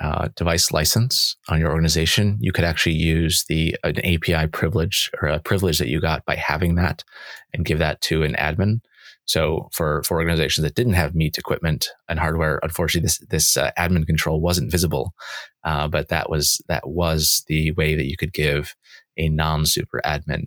[0.00, 5.28] uh, device license on your organization, you could actually use the an API privilege or
[5.28, 7.04] a privilege that you got by having that,
[7.52, 8.80] and give that to an admin.
[9.26, 13.70] So for for organizations that didn't have Meet equipment and hardware, unfortunately, this this uh,
[13.78, 15.14] admin control wasn't visible.
[15.62, 18.74] Uh, but that was that was the way that you could give
[19.16, 20.44] a non super admin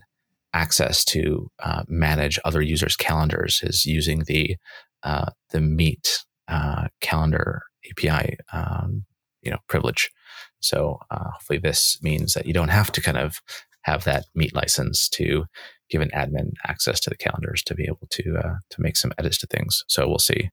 [0.54, 4.56] access to uh, manage other users' calendars is using the
[5.04, 9.06] uh, the Meet uh, calendar API um,
[9.42, 10.12] you know privilege.
[10.60, 13.42] So uh, hopefully this means that you don't have to kind of
[13.82, 15.46] have that Meet license to
[15.89, 19.13] give an admin access to the calendars to be able to uh, to make some
[19.17, 19.84] edits to things.
[19.88, 20.50] So we'll see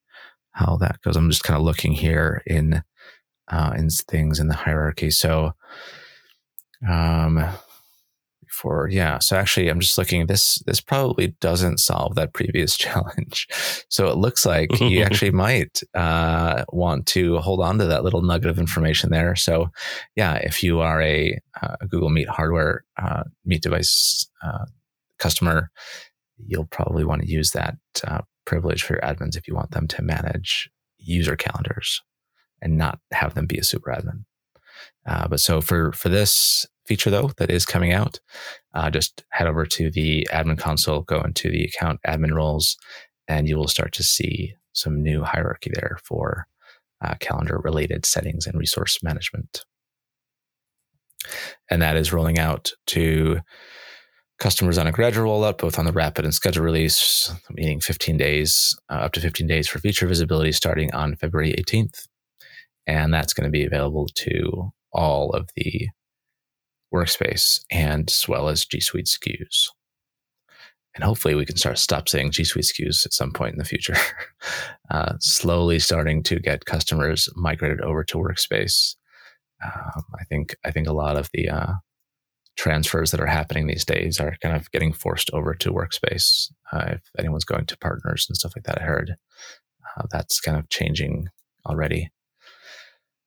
[0.53, 1.17] how that goes.
[1.17, 2.83] I'm just kind of looking here in
[3.49, 5.11] uh, in things in the hierarchy.
[5.11, 5.55] So
[6.89, 7.45] um,
[8.55, 13.49] for yeah so actually i'm just looking this this probably doesn't solve that previous challenge
[13.89, 18.23] so it looks like you actually might uh, want to hold on to that little
[18.23, 19.71] nugget of information there so
[20.15, 24.65] yeah if you are a, uh, google meet hardware uh, meet device uh,
[25.19, 25.71] customer
[26.47, 29.87] you'll probably want to use that uh, privilege for your admins if you want them
[29.87, 32.03] to manage user calendars
[32.61, 34.25] and not have them be a super admin
[35.07, 38.21] uh, but so for for this feature though that is coming out,
[38.75, 42.77] uh, just head over to the admin console, go into the account admin roles,
[43.29, 46.47] and you will start to see some new hierarchy there for
[47.01, 49.65] uh, calendar related settings and resource management.
[51.71, 53.41] And that is rolling out to
[54.45, 58.79] customers on a gradual rollout, both on the rapid and scheduled release, meaning 15 days,
[58.91, 62.07] uh, up to 15 days for feature visibility starting on February 18th.
[62.87, 65.89] And that's going to be available to all of the
[66.95, 69.71] workspace and as well as G Suite SKUs.
[70.95, 73.65] And hopefully we can start stop saying G Suite SKUs at some point in the
[73.65, 73.97] future.
[74.91, 78.95] uh, slowly starting to get customers migrated over to Workspace.
[79.65, 81.73] Um, I think I think a lot of the uh,
[82.57, 86.51] transfers that are happening these days are kind of getting forced over to Workspace.
[86.73, 89.17] Uh, if anyone's going to partners and stuff like that, I heard
[89.97, 91.29] uh, that's kind of changing
[91.67, 92.11] already.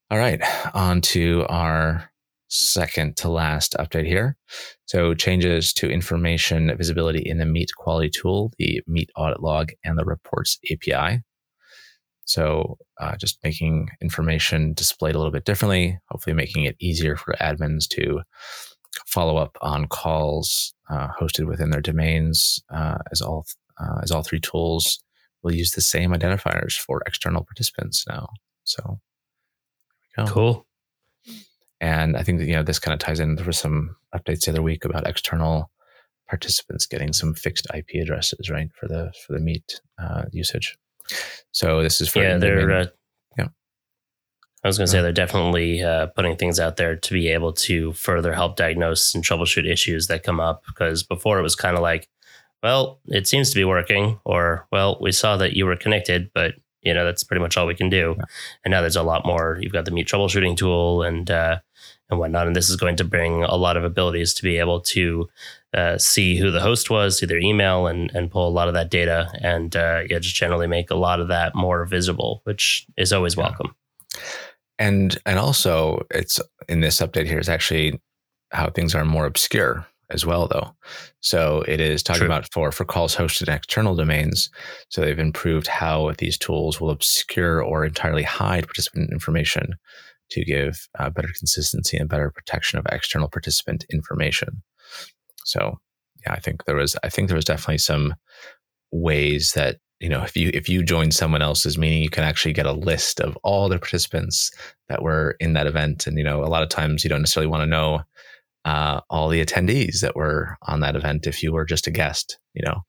[0.09, 0.41] All right,
[0.73, 2.09] on to our
[2.49, 4.37] second to last update here.
[4.85, 9.97] So changes to information visibility in the Meet quality tool, the Meet audit log, and
[9.97, 11.23] the reports API.
[12.23, 17.35] So uh, just making information displayed a little bit differently, hopefully making it easier for
[17.39, 18.21] admins to
[19.07, 23.45] follow up on calls uh, hosted within their domains uh, as all
[23.79, 24.99] uh, as all three tools
[25.43, 28.27] will use the same identifiers for external participants now.
[28.63, 28.99] So
[30.27, 30.65] cool.
[31.79, 33.35] And I think that, you know, this kind of ties in.
[33.35, 35.69] There were some updates the other week about external
[36.27, 40.75] participants getting some fixed IP addresses, right, for the for the Meet uh, usage.
[41.51, 42.85] So this is for yeah, they're uh.
[44.63, 47.53] I was going to say they're definitely uh, putting things out there to be able
[47.53, 50.63] to further help diagnose and troubleshoot issues that come up.
[50.65, 52.09] Because before it was kind of like,
[52.63, 56.55] well, it seems to be working, or well, we saw that you were connected, but
[56.81, 58.15] you know that's pretty much all we can do.
[58.17, 58.25] Yeah.
[58.65, 59.59] And now there's a lot more.
[59.61, 61.59] You've got the Meet troubleshooting tool, and uh,
[62.09, 62.47] and whatnot.
[62.47, 65.29] And this is going to bring a lot of abilities to be able to
[65.73, 68.73] uh, see who the host was, see their email, and and pull a lot of
[68.73, 72.87] that data, and uh, yeah, just generally make a lot of that more visible, which
[72.97, 73.75] is always welcome.
[74.79, 77.99] And and also, it's in this update here is actually
[78.51, 80.71] how things are more obscure as well, though.
[81.19, 82.27] So it is talking True.
[82.27, 84.49] about for for calls hosted in external domains.
[84.89, 89.75] So they've improved how these tools will obscure or entirely hide participant information
[90.29, 94.61] to give uh, better consistency and better protection of external participant information.
[95.45, 95.79] So,
[96.25, 98.15] yeah, I think there was I think there was definitely some
[98.91, 102.53] ways that you know if you if you join someone else's meeting, you can actually
[102.53, 104.51] get a list of all the participants
[104.89, 107.49] that were in that event, and you know a lot of times you don't necessarily
[107.49, 108.01] want to know.
[108.65, 112.37] Uh, all the attendees that were on that event if you were just a guest
[112.53, 112.81] you know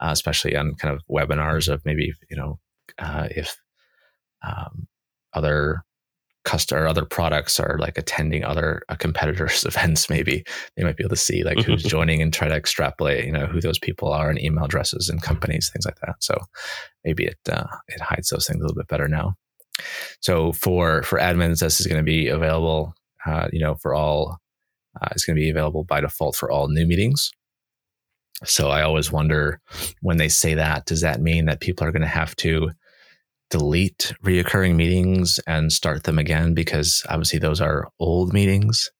[0.00, 2.58] uh, especially on kind of webinars of maybe you know
[2.98, 3.58] uh, if
[4.42, 4.86] um,
[5.34, 5.84] other
[6.46, 10.44] customer or other products are like attending other uh, competitors events maybe.
[10.76, 13.44] They might be able to see like who's joining and try to extrapolate you know
[13.44, 16.14] who those people are and email addresses and companies things like that.
[16.20, 16.38] So
[17.04, 19.34] maybe it uh, it hides those things a little bit better now.
[20.20, 22.94] So for for admins this is going to be available
[23.26, 24.38] uh, you know for all
[25.00, 27.30] uh, it's going to be available by default for all new meetings.
[28.44, 29.60] So i always wonder
[30.00, 32.70] when they say that does that mean that people are going to have to
[33.50, 38.90] delete reoccurring meetings and start them again because obviously those are old meetings.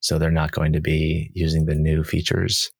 [0.00, 2.70] So they're not going to be using the new features.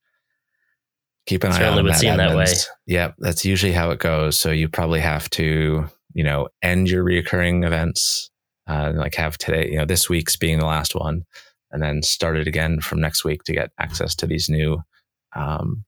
[1.27, 1.99] Keep an Certainly eye on would that.
[1.99, 2.47] Seem that way.
[2.87, 4.39] Yeah, that's usually how it goes.
[4.39, 8.31] So you probably have to, you know, end your reoccurring events,
[8.69, 11.25] uh, like have today, you know, this week's being the last one,
[11.73, 14.79] and then start it again from next week to get access to these new
[15.35, 15.85] um,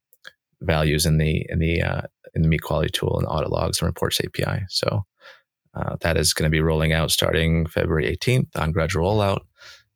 [0.61, 2.03] values in the in the uh,
[2.35, 4.65] in the meet quality tool and audit logs and reports API.
[4.69, 5.05] So
[5.79, 9.41] uh, that is going to be rolling out starting February 18th on gradual rollout.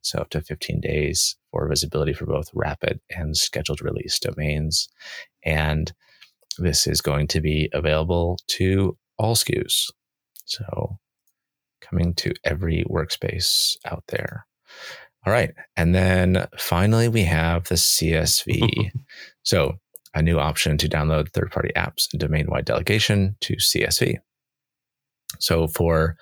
[0.01, 4.89] So up to 15 days for visibility for both rapid and scheduled release domains.
[5.43, 5.91] And
[6.57, 9.91] this is going to be available to all SKUs.
[10.45, 10.97] So
[11.81, 14.45] coming to every workspace out there.
[15.25, 15.53] All right.
[15.77, 18.91] And then finally, we have the CSV.
[19.43, 19.75] so,
[20.15, 24.17] a new option to download third party apps and domain wide delegation to CSV.
[25.39, 26.17] So, for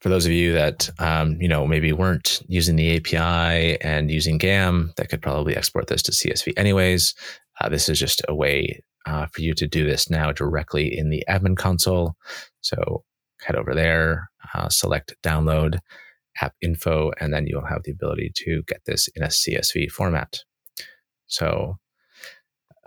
[0.00, 4.38] for those of you that um, you know maybe weren't using the API and using
[4.38, 7.14] GAM, that could probably export this to CSV anyways.
[7.60, 11.10] Uh, this is just a way uh, for you to do this now directly in
[11.10, 12.14] the admin console.
[12.60, 13.04] So
[13.42, 15.78] head over there, uh, select download
[16.40, 20.40] app info, and then you'll have the ability to get this in a CSV format.
[21.26, 21.76] So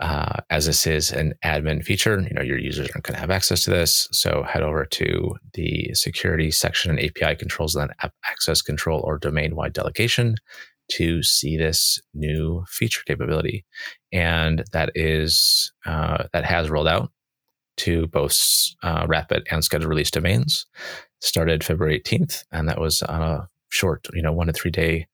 [0.04, 3.30] uh, as this is an admin feature, you know your users aren't going to have
[3.30, 4.06] access to this.
[4.12, 9.16] So head over to the security section and API controls, then app access control or
[9.16, 10.36] domain-wide delegation
[10.90, 13.64] to see this new feature capability,
[14.12, 17.10] and that is uh, that has rolled out
[17.78, 18.38] to both
[18.82, 20.66] uh, rapid and scheduled release domains.
[21.22, 25.06] Started February 18th, and that was on a short, you know, one to three day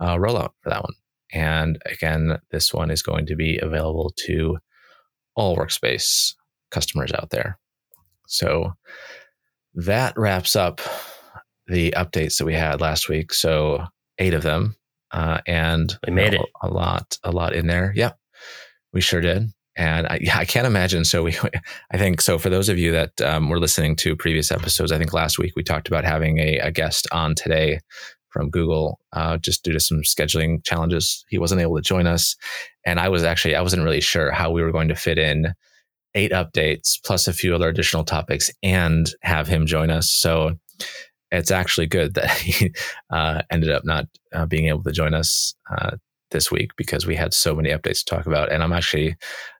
[0.00, 0.94] uh, rollout for that one.
[1.32, 4.58] And again, this one is going to be available to
[5.34, 6.34] all workspace
[6.70, 7.58] customers out there.
[8.26, 8.72] So
[9.74, 10.80] that wraps up
[11.66, 13.32] the updates that we had last week.
[13.32, 13.84] So
[14.18, 14.76] eight of them,
[15.10, 17.92] uh, and we made a, it a lot, a lot in there.
[17.94, 18.18] Yep,
[18.92, 19.48] we sure did.
[19.74, 21.04] And I, yeah, I can't imagine.
[21.04, 21.36] So we,
[21.92, 22.38] I think so.
[22.38, 25.54] For those of you that um, were listening to previous episodes, I think last week
[25.56, 27.80] we talked about having a, a guest on today
[28.32, 31.24] from Google, uh, just due to some scheduling challenges.
[31.28, 32.36] He wasn't able to join us,
[32.84, 35.54] and I was actually I wasn't really sure how we were going to fit in
[36.14, 40.10] eight updates plus a few other additional topics and have him join us.
[40.10, 40.58] So
[41.30, 42.72] it's actually good that he
[43.10, 45.96] uh, ended up not uh, being able to join us uh,
[46.30, 48.50] this week because we had so many updates to talk about.
[48.50, 49.16] And I'm actually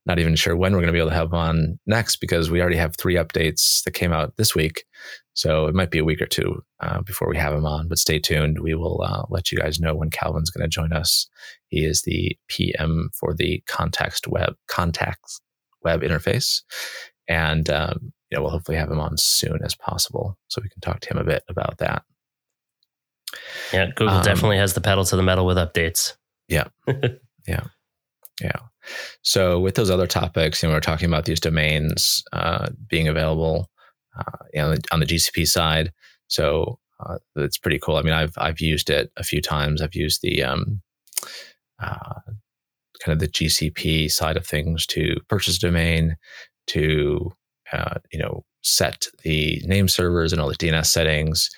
[0.07, 2.61] not even sure when we're going to be able to have on next because we
[2.61, 4.85] already have three updates that came out this week.
[5.35, 7.99] So it might be a week or two uh, before we have him on, but
[7.99, 8.61] stay tuned.
[8.61, 11.27] We will uh, let you guys know when Calvin's going to join us.
[11.69, 15.41] He is the PM for the Contacts web Contacts
[15.83, 16.63] web interface,
[17.29, 20.81] and um, you know we'll hopefully have him on soon as possible so we can
[20.81, 22.03] talk to him a bit about that.
[23.73, 26.15] Yeah, Google um, definitely has the pedal to the metal with updates.
[26.49, 26.69] Yeah,
[27.47, 27.65] yeah,
[28.39, 28.59] yeah.
[29.23, 33.71] So with those other topics, you know, we're talking about these domains uh, being available
[34.53, 35.93] you know, on the GCP side.
[36.29, 37.97] So uh, it's pretty cool.
[37.97, 39.83] I mean, I've I've used it a few times.
[39.83, 40.81] I've used the um,
[41.79, 42.21] uh,
[43.03, 46.17] kind of the GCP side of things to purchase domain,
[46.69, 47.33] to
[47.73, 51.51] uh, you know set the name servers and all the DNS settings.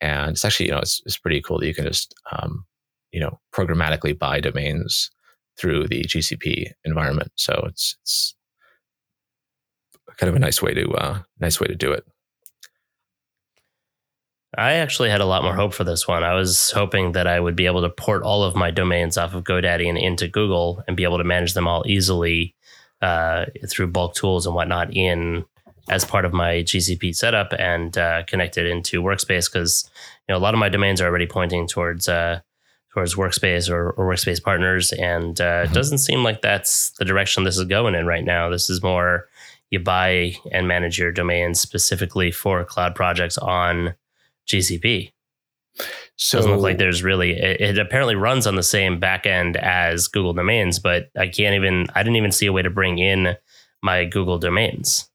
[0.00, 2.64] And it's actually you know it's it's pretty cool that you can just um,
[3.12, 5.10] you know programmatically buy domains
[5.58, 7.32] through the GCP environment.
[7.36, 8.34] So it's it's
[10.20, 12.04] kind of a nice way to uh, nice way to do it.
[14.56, 16.24] I actually had a lot more hope for this one.
[16.24, 19.32] I was hoping that I would be able to port all of my domains off
[19.32, 22.54] of GoDaddy and into Google and be able to manage them all easily
[23.00, 25.44] uh, through bulk tools and whatnot in
[25.88, 29.88] as part of my GCP setup and uh, connected into Workspace because
[30.28, 32.40] you know a lot of my domains are already pointing towards uh,
[32.92, 35.72] towards Workspace or, or Workspace partners, and uh, mm-hmm.
[35.72, 38.50] it doesn't seem like that's the direction this is going in right now.
[38.50, 39.28] This is more
[39.70, 43.94] you buy and manage your domains specifically for cloud projects on
[44.46, 45.12] GCP.
[46.16, 50.08] So doesn't look like there's really it, it, apparently runs on the same backend as
[50.08, 53.36] Google domains, but I can't even I didn't even see a way to bring in
[53.82, 55.08] my Google domains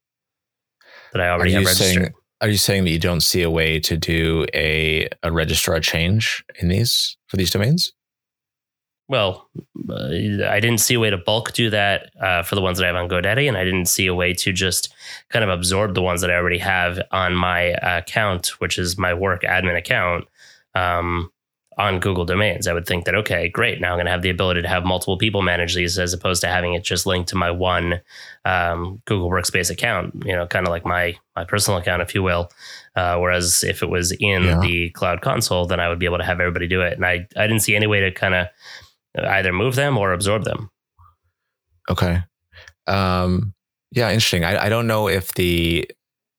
[1.12, 1.96] that I already have registered.
[1.96, 5.80] Saying, are you saying that you don't see a way to do a a registrar
[5.80, 7.94] change in these for these domains?
[9.08, 9.48] Well,
[9.90, 10.06] uh,
[10.48, 12.88] I didn't see a way to bulk do that uh, for the ones that I
[12.88, 14.94] have on GoDaddy, and I didn't see a way to just
[15.30, 19.14] kind of absorb the ones that I already have on my account, which is my
[19.14, 20.26] work admin account,
[20.74, 21.32] um,
[21.78, 22.68] on Google domains.
[22.68, 23.82] I would think that okay, great.
[23.82, 26.42] Now I'm going to have the ability to have multiple people manage these, as opposed
[26.42, 28.02] to having it just linked to my one
[28.46, 30.24] um, Google Workspace account.
[30.26, 32.50] You know, kind of like my my personal account, if you will.
[32.96, 34.60] Uh, whereas if it was in yeah.
[34.62, 36.94] the Cloud Console, then I would be able to have everybody do it.
[36.94, 38.48] And I I didn't see any way to kind of
[39.18, 40.70] either move them or absorb them.
[41.90, 42.24] Okay.
[42.88, 43.54] Um,
[43.92, 44.44] yeah, interesting.
[44.44, 45.90] I, I don't know if the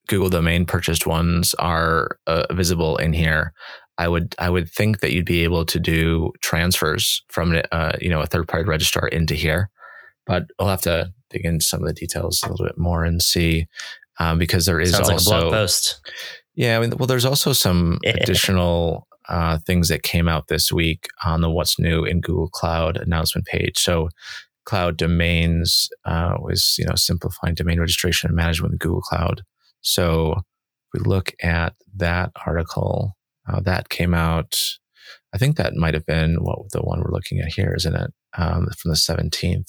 [0.08, 3.52] Google domain purchased ones are uh, visible in here.
[3.98, 8.10] I would I would think that you'd be able to do transfers from uh, you
[8.10, 9.70] know a third party registrar into here,
[10.26, 13.22] but I'll have to dig into some of the details a little bit more and
[13.22, 13.66] see
[14.18, 16.00] um, because there is Sounds also like a blog post.
[16.54, 21.08] Yeah, I mean, well, there's also some additional uh, things that came out this week
[21.24, 23.78] on the What's New in Google Cloud announcement page.
[23.78, 24.08] So,
[24.64, 29.42] cloud domains uh, was you know simplifying domain registration and management in Google Cloud.
[29.80, 30.44] So, if
[30.94, 33.16] we look at that article
[33.48, 34.58] uh, that came out
[35.36, 38.10] I think that might have been what the one we're looking at here, isn't it?
[38.38, 39.30] Um, from the 17th.
[39.30, 39.66] Trying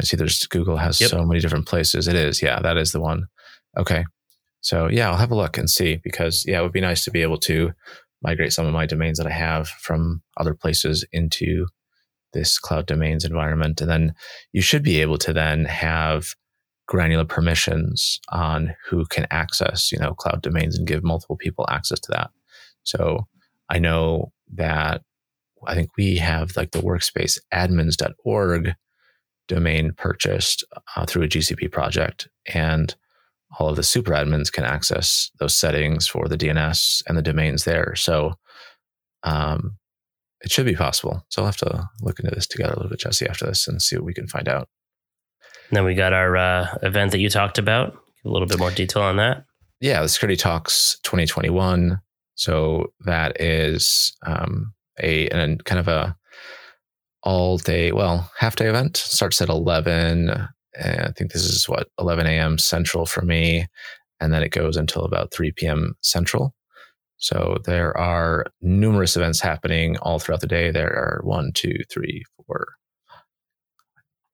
[0.00, 1.10] to see, there's Google has yep.
[1.10, 2.08] so many different places.
[2.08, 3.26] It is, yeah, that is the one.
[3.76, 4.04] Okay,
[4.60, 7.10] so yeah, I'll have a look and see because yeah, it would be nice to
[7.10, 7.72] be able to
[8.24, 11.66] migrate some of my domains that I have from other places into
[12.32, 14.14] this cloud domains environment, and then
[14.52, 16.34] you should be able to then have
[16.86, 22.00] granular permissions on who can access you know cloud domains and give multiple people access
[22.00, 22.30] to that.
[22.82, 23.26] So
[23.68, 25.02] I know that
[25.66, 28.74] I think we have like the workspace admins.org
[29.48, 30.64] domain purchased
[30.96, 32.28] uh, through a GCP project.
[32.52, 32.94] And
[33.58, 37.64] all of the super admins can access those settings for the DNS and the domains
[37.64, 37.94] there.
[37.94, 38.34] So
[39.22, 39.76] um,
[40.40, 41.24] it should be possible.
[41.28, 43.80] So I'll have to look into this together a little bit, Jesse, after this and
[43.80, 44.68] see what we can find out.
[45.70, 47.94] And then we got our uh, event that you talked about.
[48.24, 49.44] A little bit more detail on that.
[49.80, 52.00] Yeah, the Security Talks 2021.
[52.36, 56.16] So that is um, a and kind of a
[57.22, 58.96] all day, well, half day event.
[58.96, 60.48] Starts at 11.
[60.78, 62.58] I think this is what 11 a.m.
[62.58, 63.66] Central for me,
[64.20, 65.94] and then it goes until about 3 p.m.
[66.02, 66.54] Central.
[67.16, 70.70] So there are numerous events happening all throughout the day.
[70.70, 72.74] There are one, two, three, four,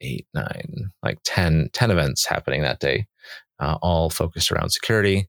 [0.01, 3.07] eight, nine, like 10, 10 events happening that day,
[3.61, 5.29] uh, all focused around security.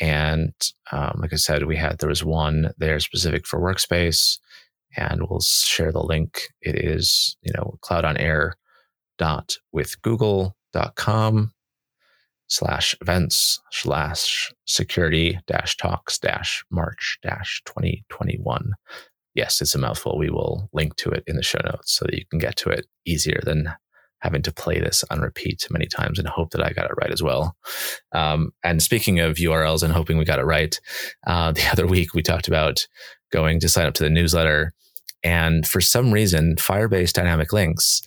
[0.00, 0.52] And
[0.90, 4.38] um, like I said, we had there was one there specific for workspace,
[4.96, 6.48] and we'll share the link.
[6.60, 8.54] It is you know cloud on air
[9.18, 11.52] dot with google.com
[12.48, 18.72] slash events slash security dash talks dash march dash 2021
[19.34, 22.14] yes it's a mouthful we will link to it in the show notes so that
[22.14, 23.72] you can get to it easier than
[24.22, 27.10] having to play this on repeat many times and hope that I got it right
[27.10, 27.56] as well.
[28.12, 30.80] Um, and speaking of URLs and hoping we got it right,
[31.26, 32.86] uh, the other week we talked about
[33.32, 34.72] going to sign up to the newsletter.
[35.24, 38.02] And for some reason, Firebase dynamic links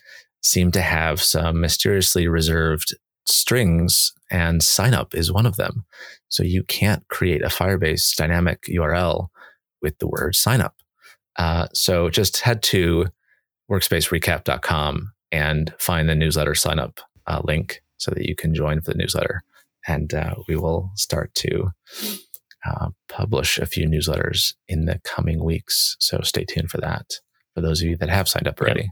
[0.45, 2.95] seem to have some mysteriously reserved
[3.27, 5.85] strings, and sign up is one of them.
[6.29, 9.29] So you can't create a Firebase dynamic URL
[9.81, 10.75] with the word sign up.
[11.37, 13.07] Uh, so just head to
[13.71, 18.91] workspacerecap.com and find the newsletter sign up uh, link so that you can join for
[18.91, 19.43] the newsletter.
[19.87, 21.71] And uh, we will start to
[22.63, 25.97] uh, publish a few newsletters in the coming weeks.
[25.99, 27.19] So stay tuned for that
[27.55, 28.91] for those of you that have signed up already.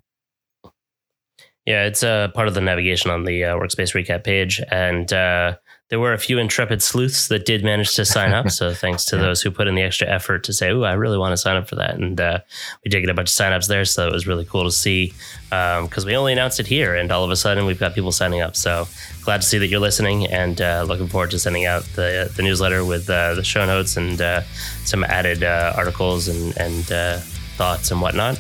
[1.66, 4.62] Yeah, it's a uh, part of the navigation on the uh, workspace recap page.
[4.70, 5.56] And uh,
[5.90, 8.50] there were a few intrepid sleuths that did manage to sign up.
[8.50, 9.22] So thanks to yeah.
[9.22, 11.56] those who put in the extra effort to say, "Oh, I really want to sign
[11.56, 12.40] up for that," and uh,
[12.84, 13.86] we did get a bunch of signups there.
[13.86, 15.14] So it was really cool to see
[15.50, 18.12] because um, we only announced it here, and all of a sudden we've got people
[18.12, 18.58] signing up.
[18.58, 18.88] So
[19.24, 22.44] glad to see that you're listening, and uh, looking forward to sending out the the
[22.44, 24.42] newsletter with uh, the show notes and uh,
[24.84, 27.20] some added uh, articles and and uh,
[27.56, 28.38] thoughts and whatnot.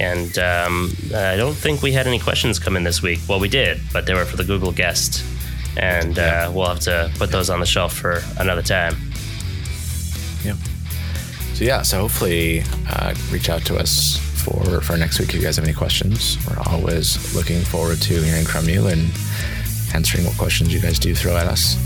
[0.00, 3.18] And um, I don't think we had any questions come in this week.
[3.28, 5.24] Well, we did, but they were for the Google guest
[5.78, 8.96] and uh, we'll have to put those on the shelf for another time.
[10.44, 10.54] Yeah.
[11.54, 15.42] So yeah, so hopefully uh, reach out to us for for next week if you
[15.42, 16.36] guys have any questions.
[16.48, 19.10] We're always looking forward to hearing from you and
[19.94, 21.76] answering what questions you guys do throw at us.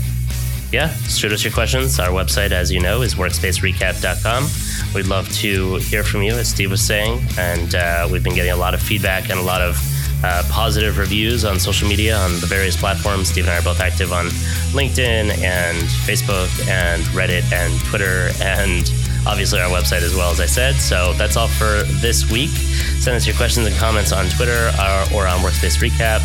[0.73, 1.99] Yeah, shoot us your questions.
[1.99, 4.47] Our website, as you know, is workspacerecap.com.
[4.95, 8.53] We'd love to hear from you, as Steve was saying, and uh, we've been getting
[8.53, 9.77] a lot of feedback and a lot of
[10.23, 13.29] uh, positive reviews on social media on the various platforms.
[13.29, 14.25] Steve and I are both active on
[14.73, 18.91] LinkedIn and Facebook and Reddit and Twitter and
[19.25, 20.75] obviously our website as well, as I said.
[20.75, 22.51] So that's all for this week.
[22.99, 26.21] Send us your questions and comments on Twitter or, or on Workspace Recap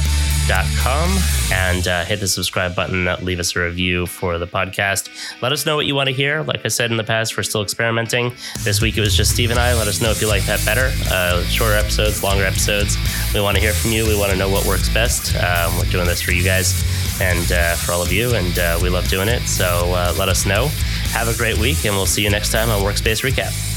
[0.82, 1.18] com
[1.52, 3.04] and uh, hit the subscribe button.
[3.24, 5.10] Leave us a review for the podcast.
[5.42, 6.42] Let us know what you want to hear.
[6.42, 8.32] Like I said in the past, we're still experimenting.
[8.60, 9.74] This week it was just Steve and I.
[9.74, 10.92] Let us know if you like that better.
[11.10, 12.96] Uh, shorter episodes, longer episodes.
[13.34, 14.06] We want to hear from you.
[14.06, 15.34] We want to know what works best.
[15.36, 16.82] Um, we're doing this for you guys
[17.20, 19.42] and uh, for all of you, and uh, we love doing it.
[19.42, 20.70] So uh, let us know.
[21.12, 23.67] Have a great week, and we'll see you next time on Workspace Recap.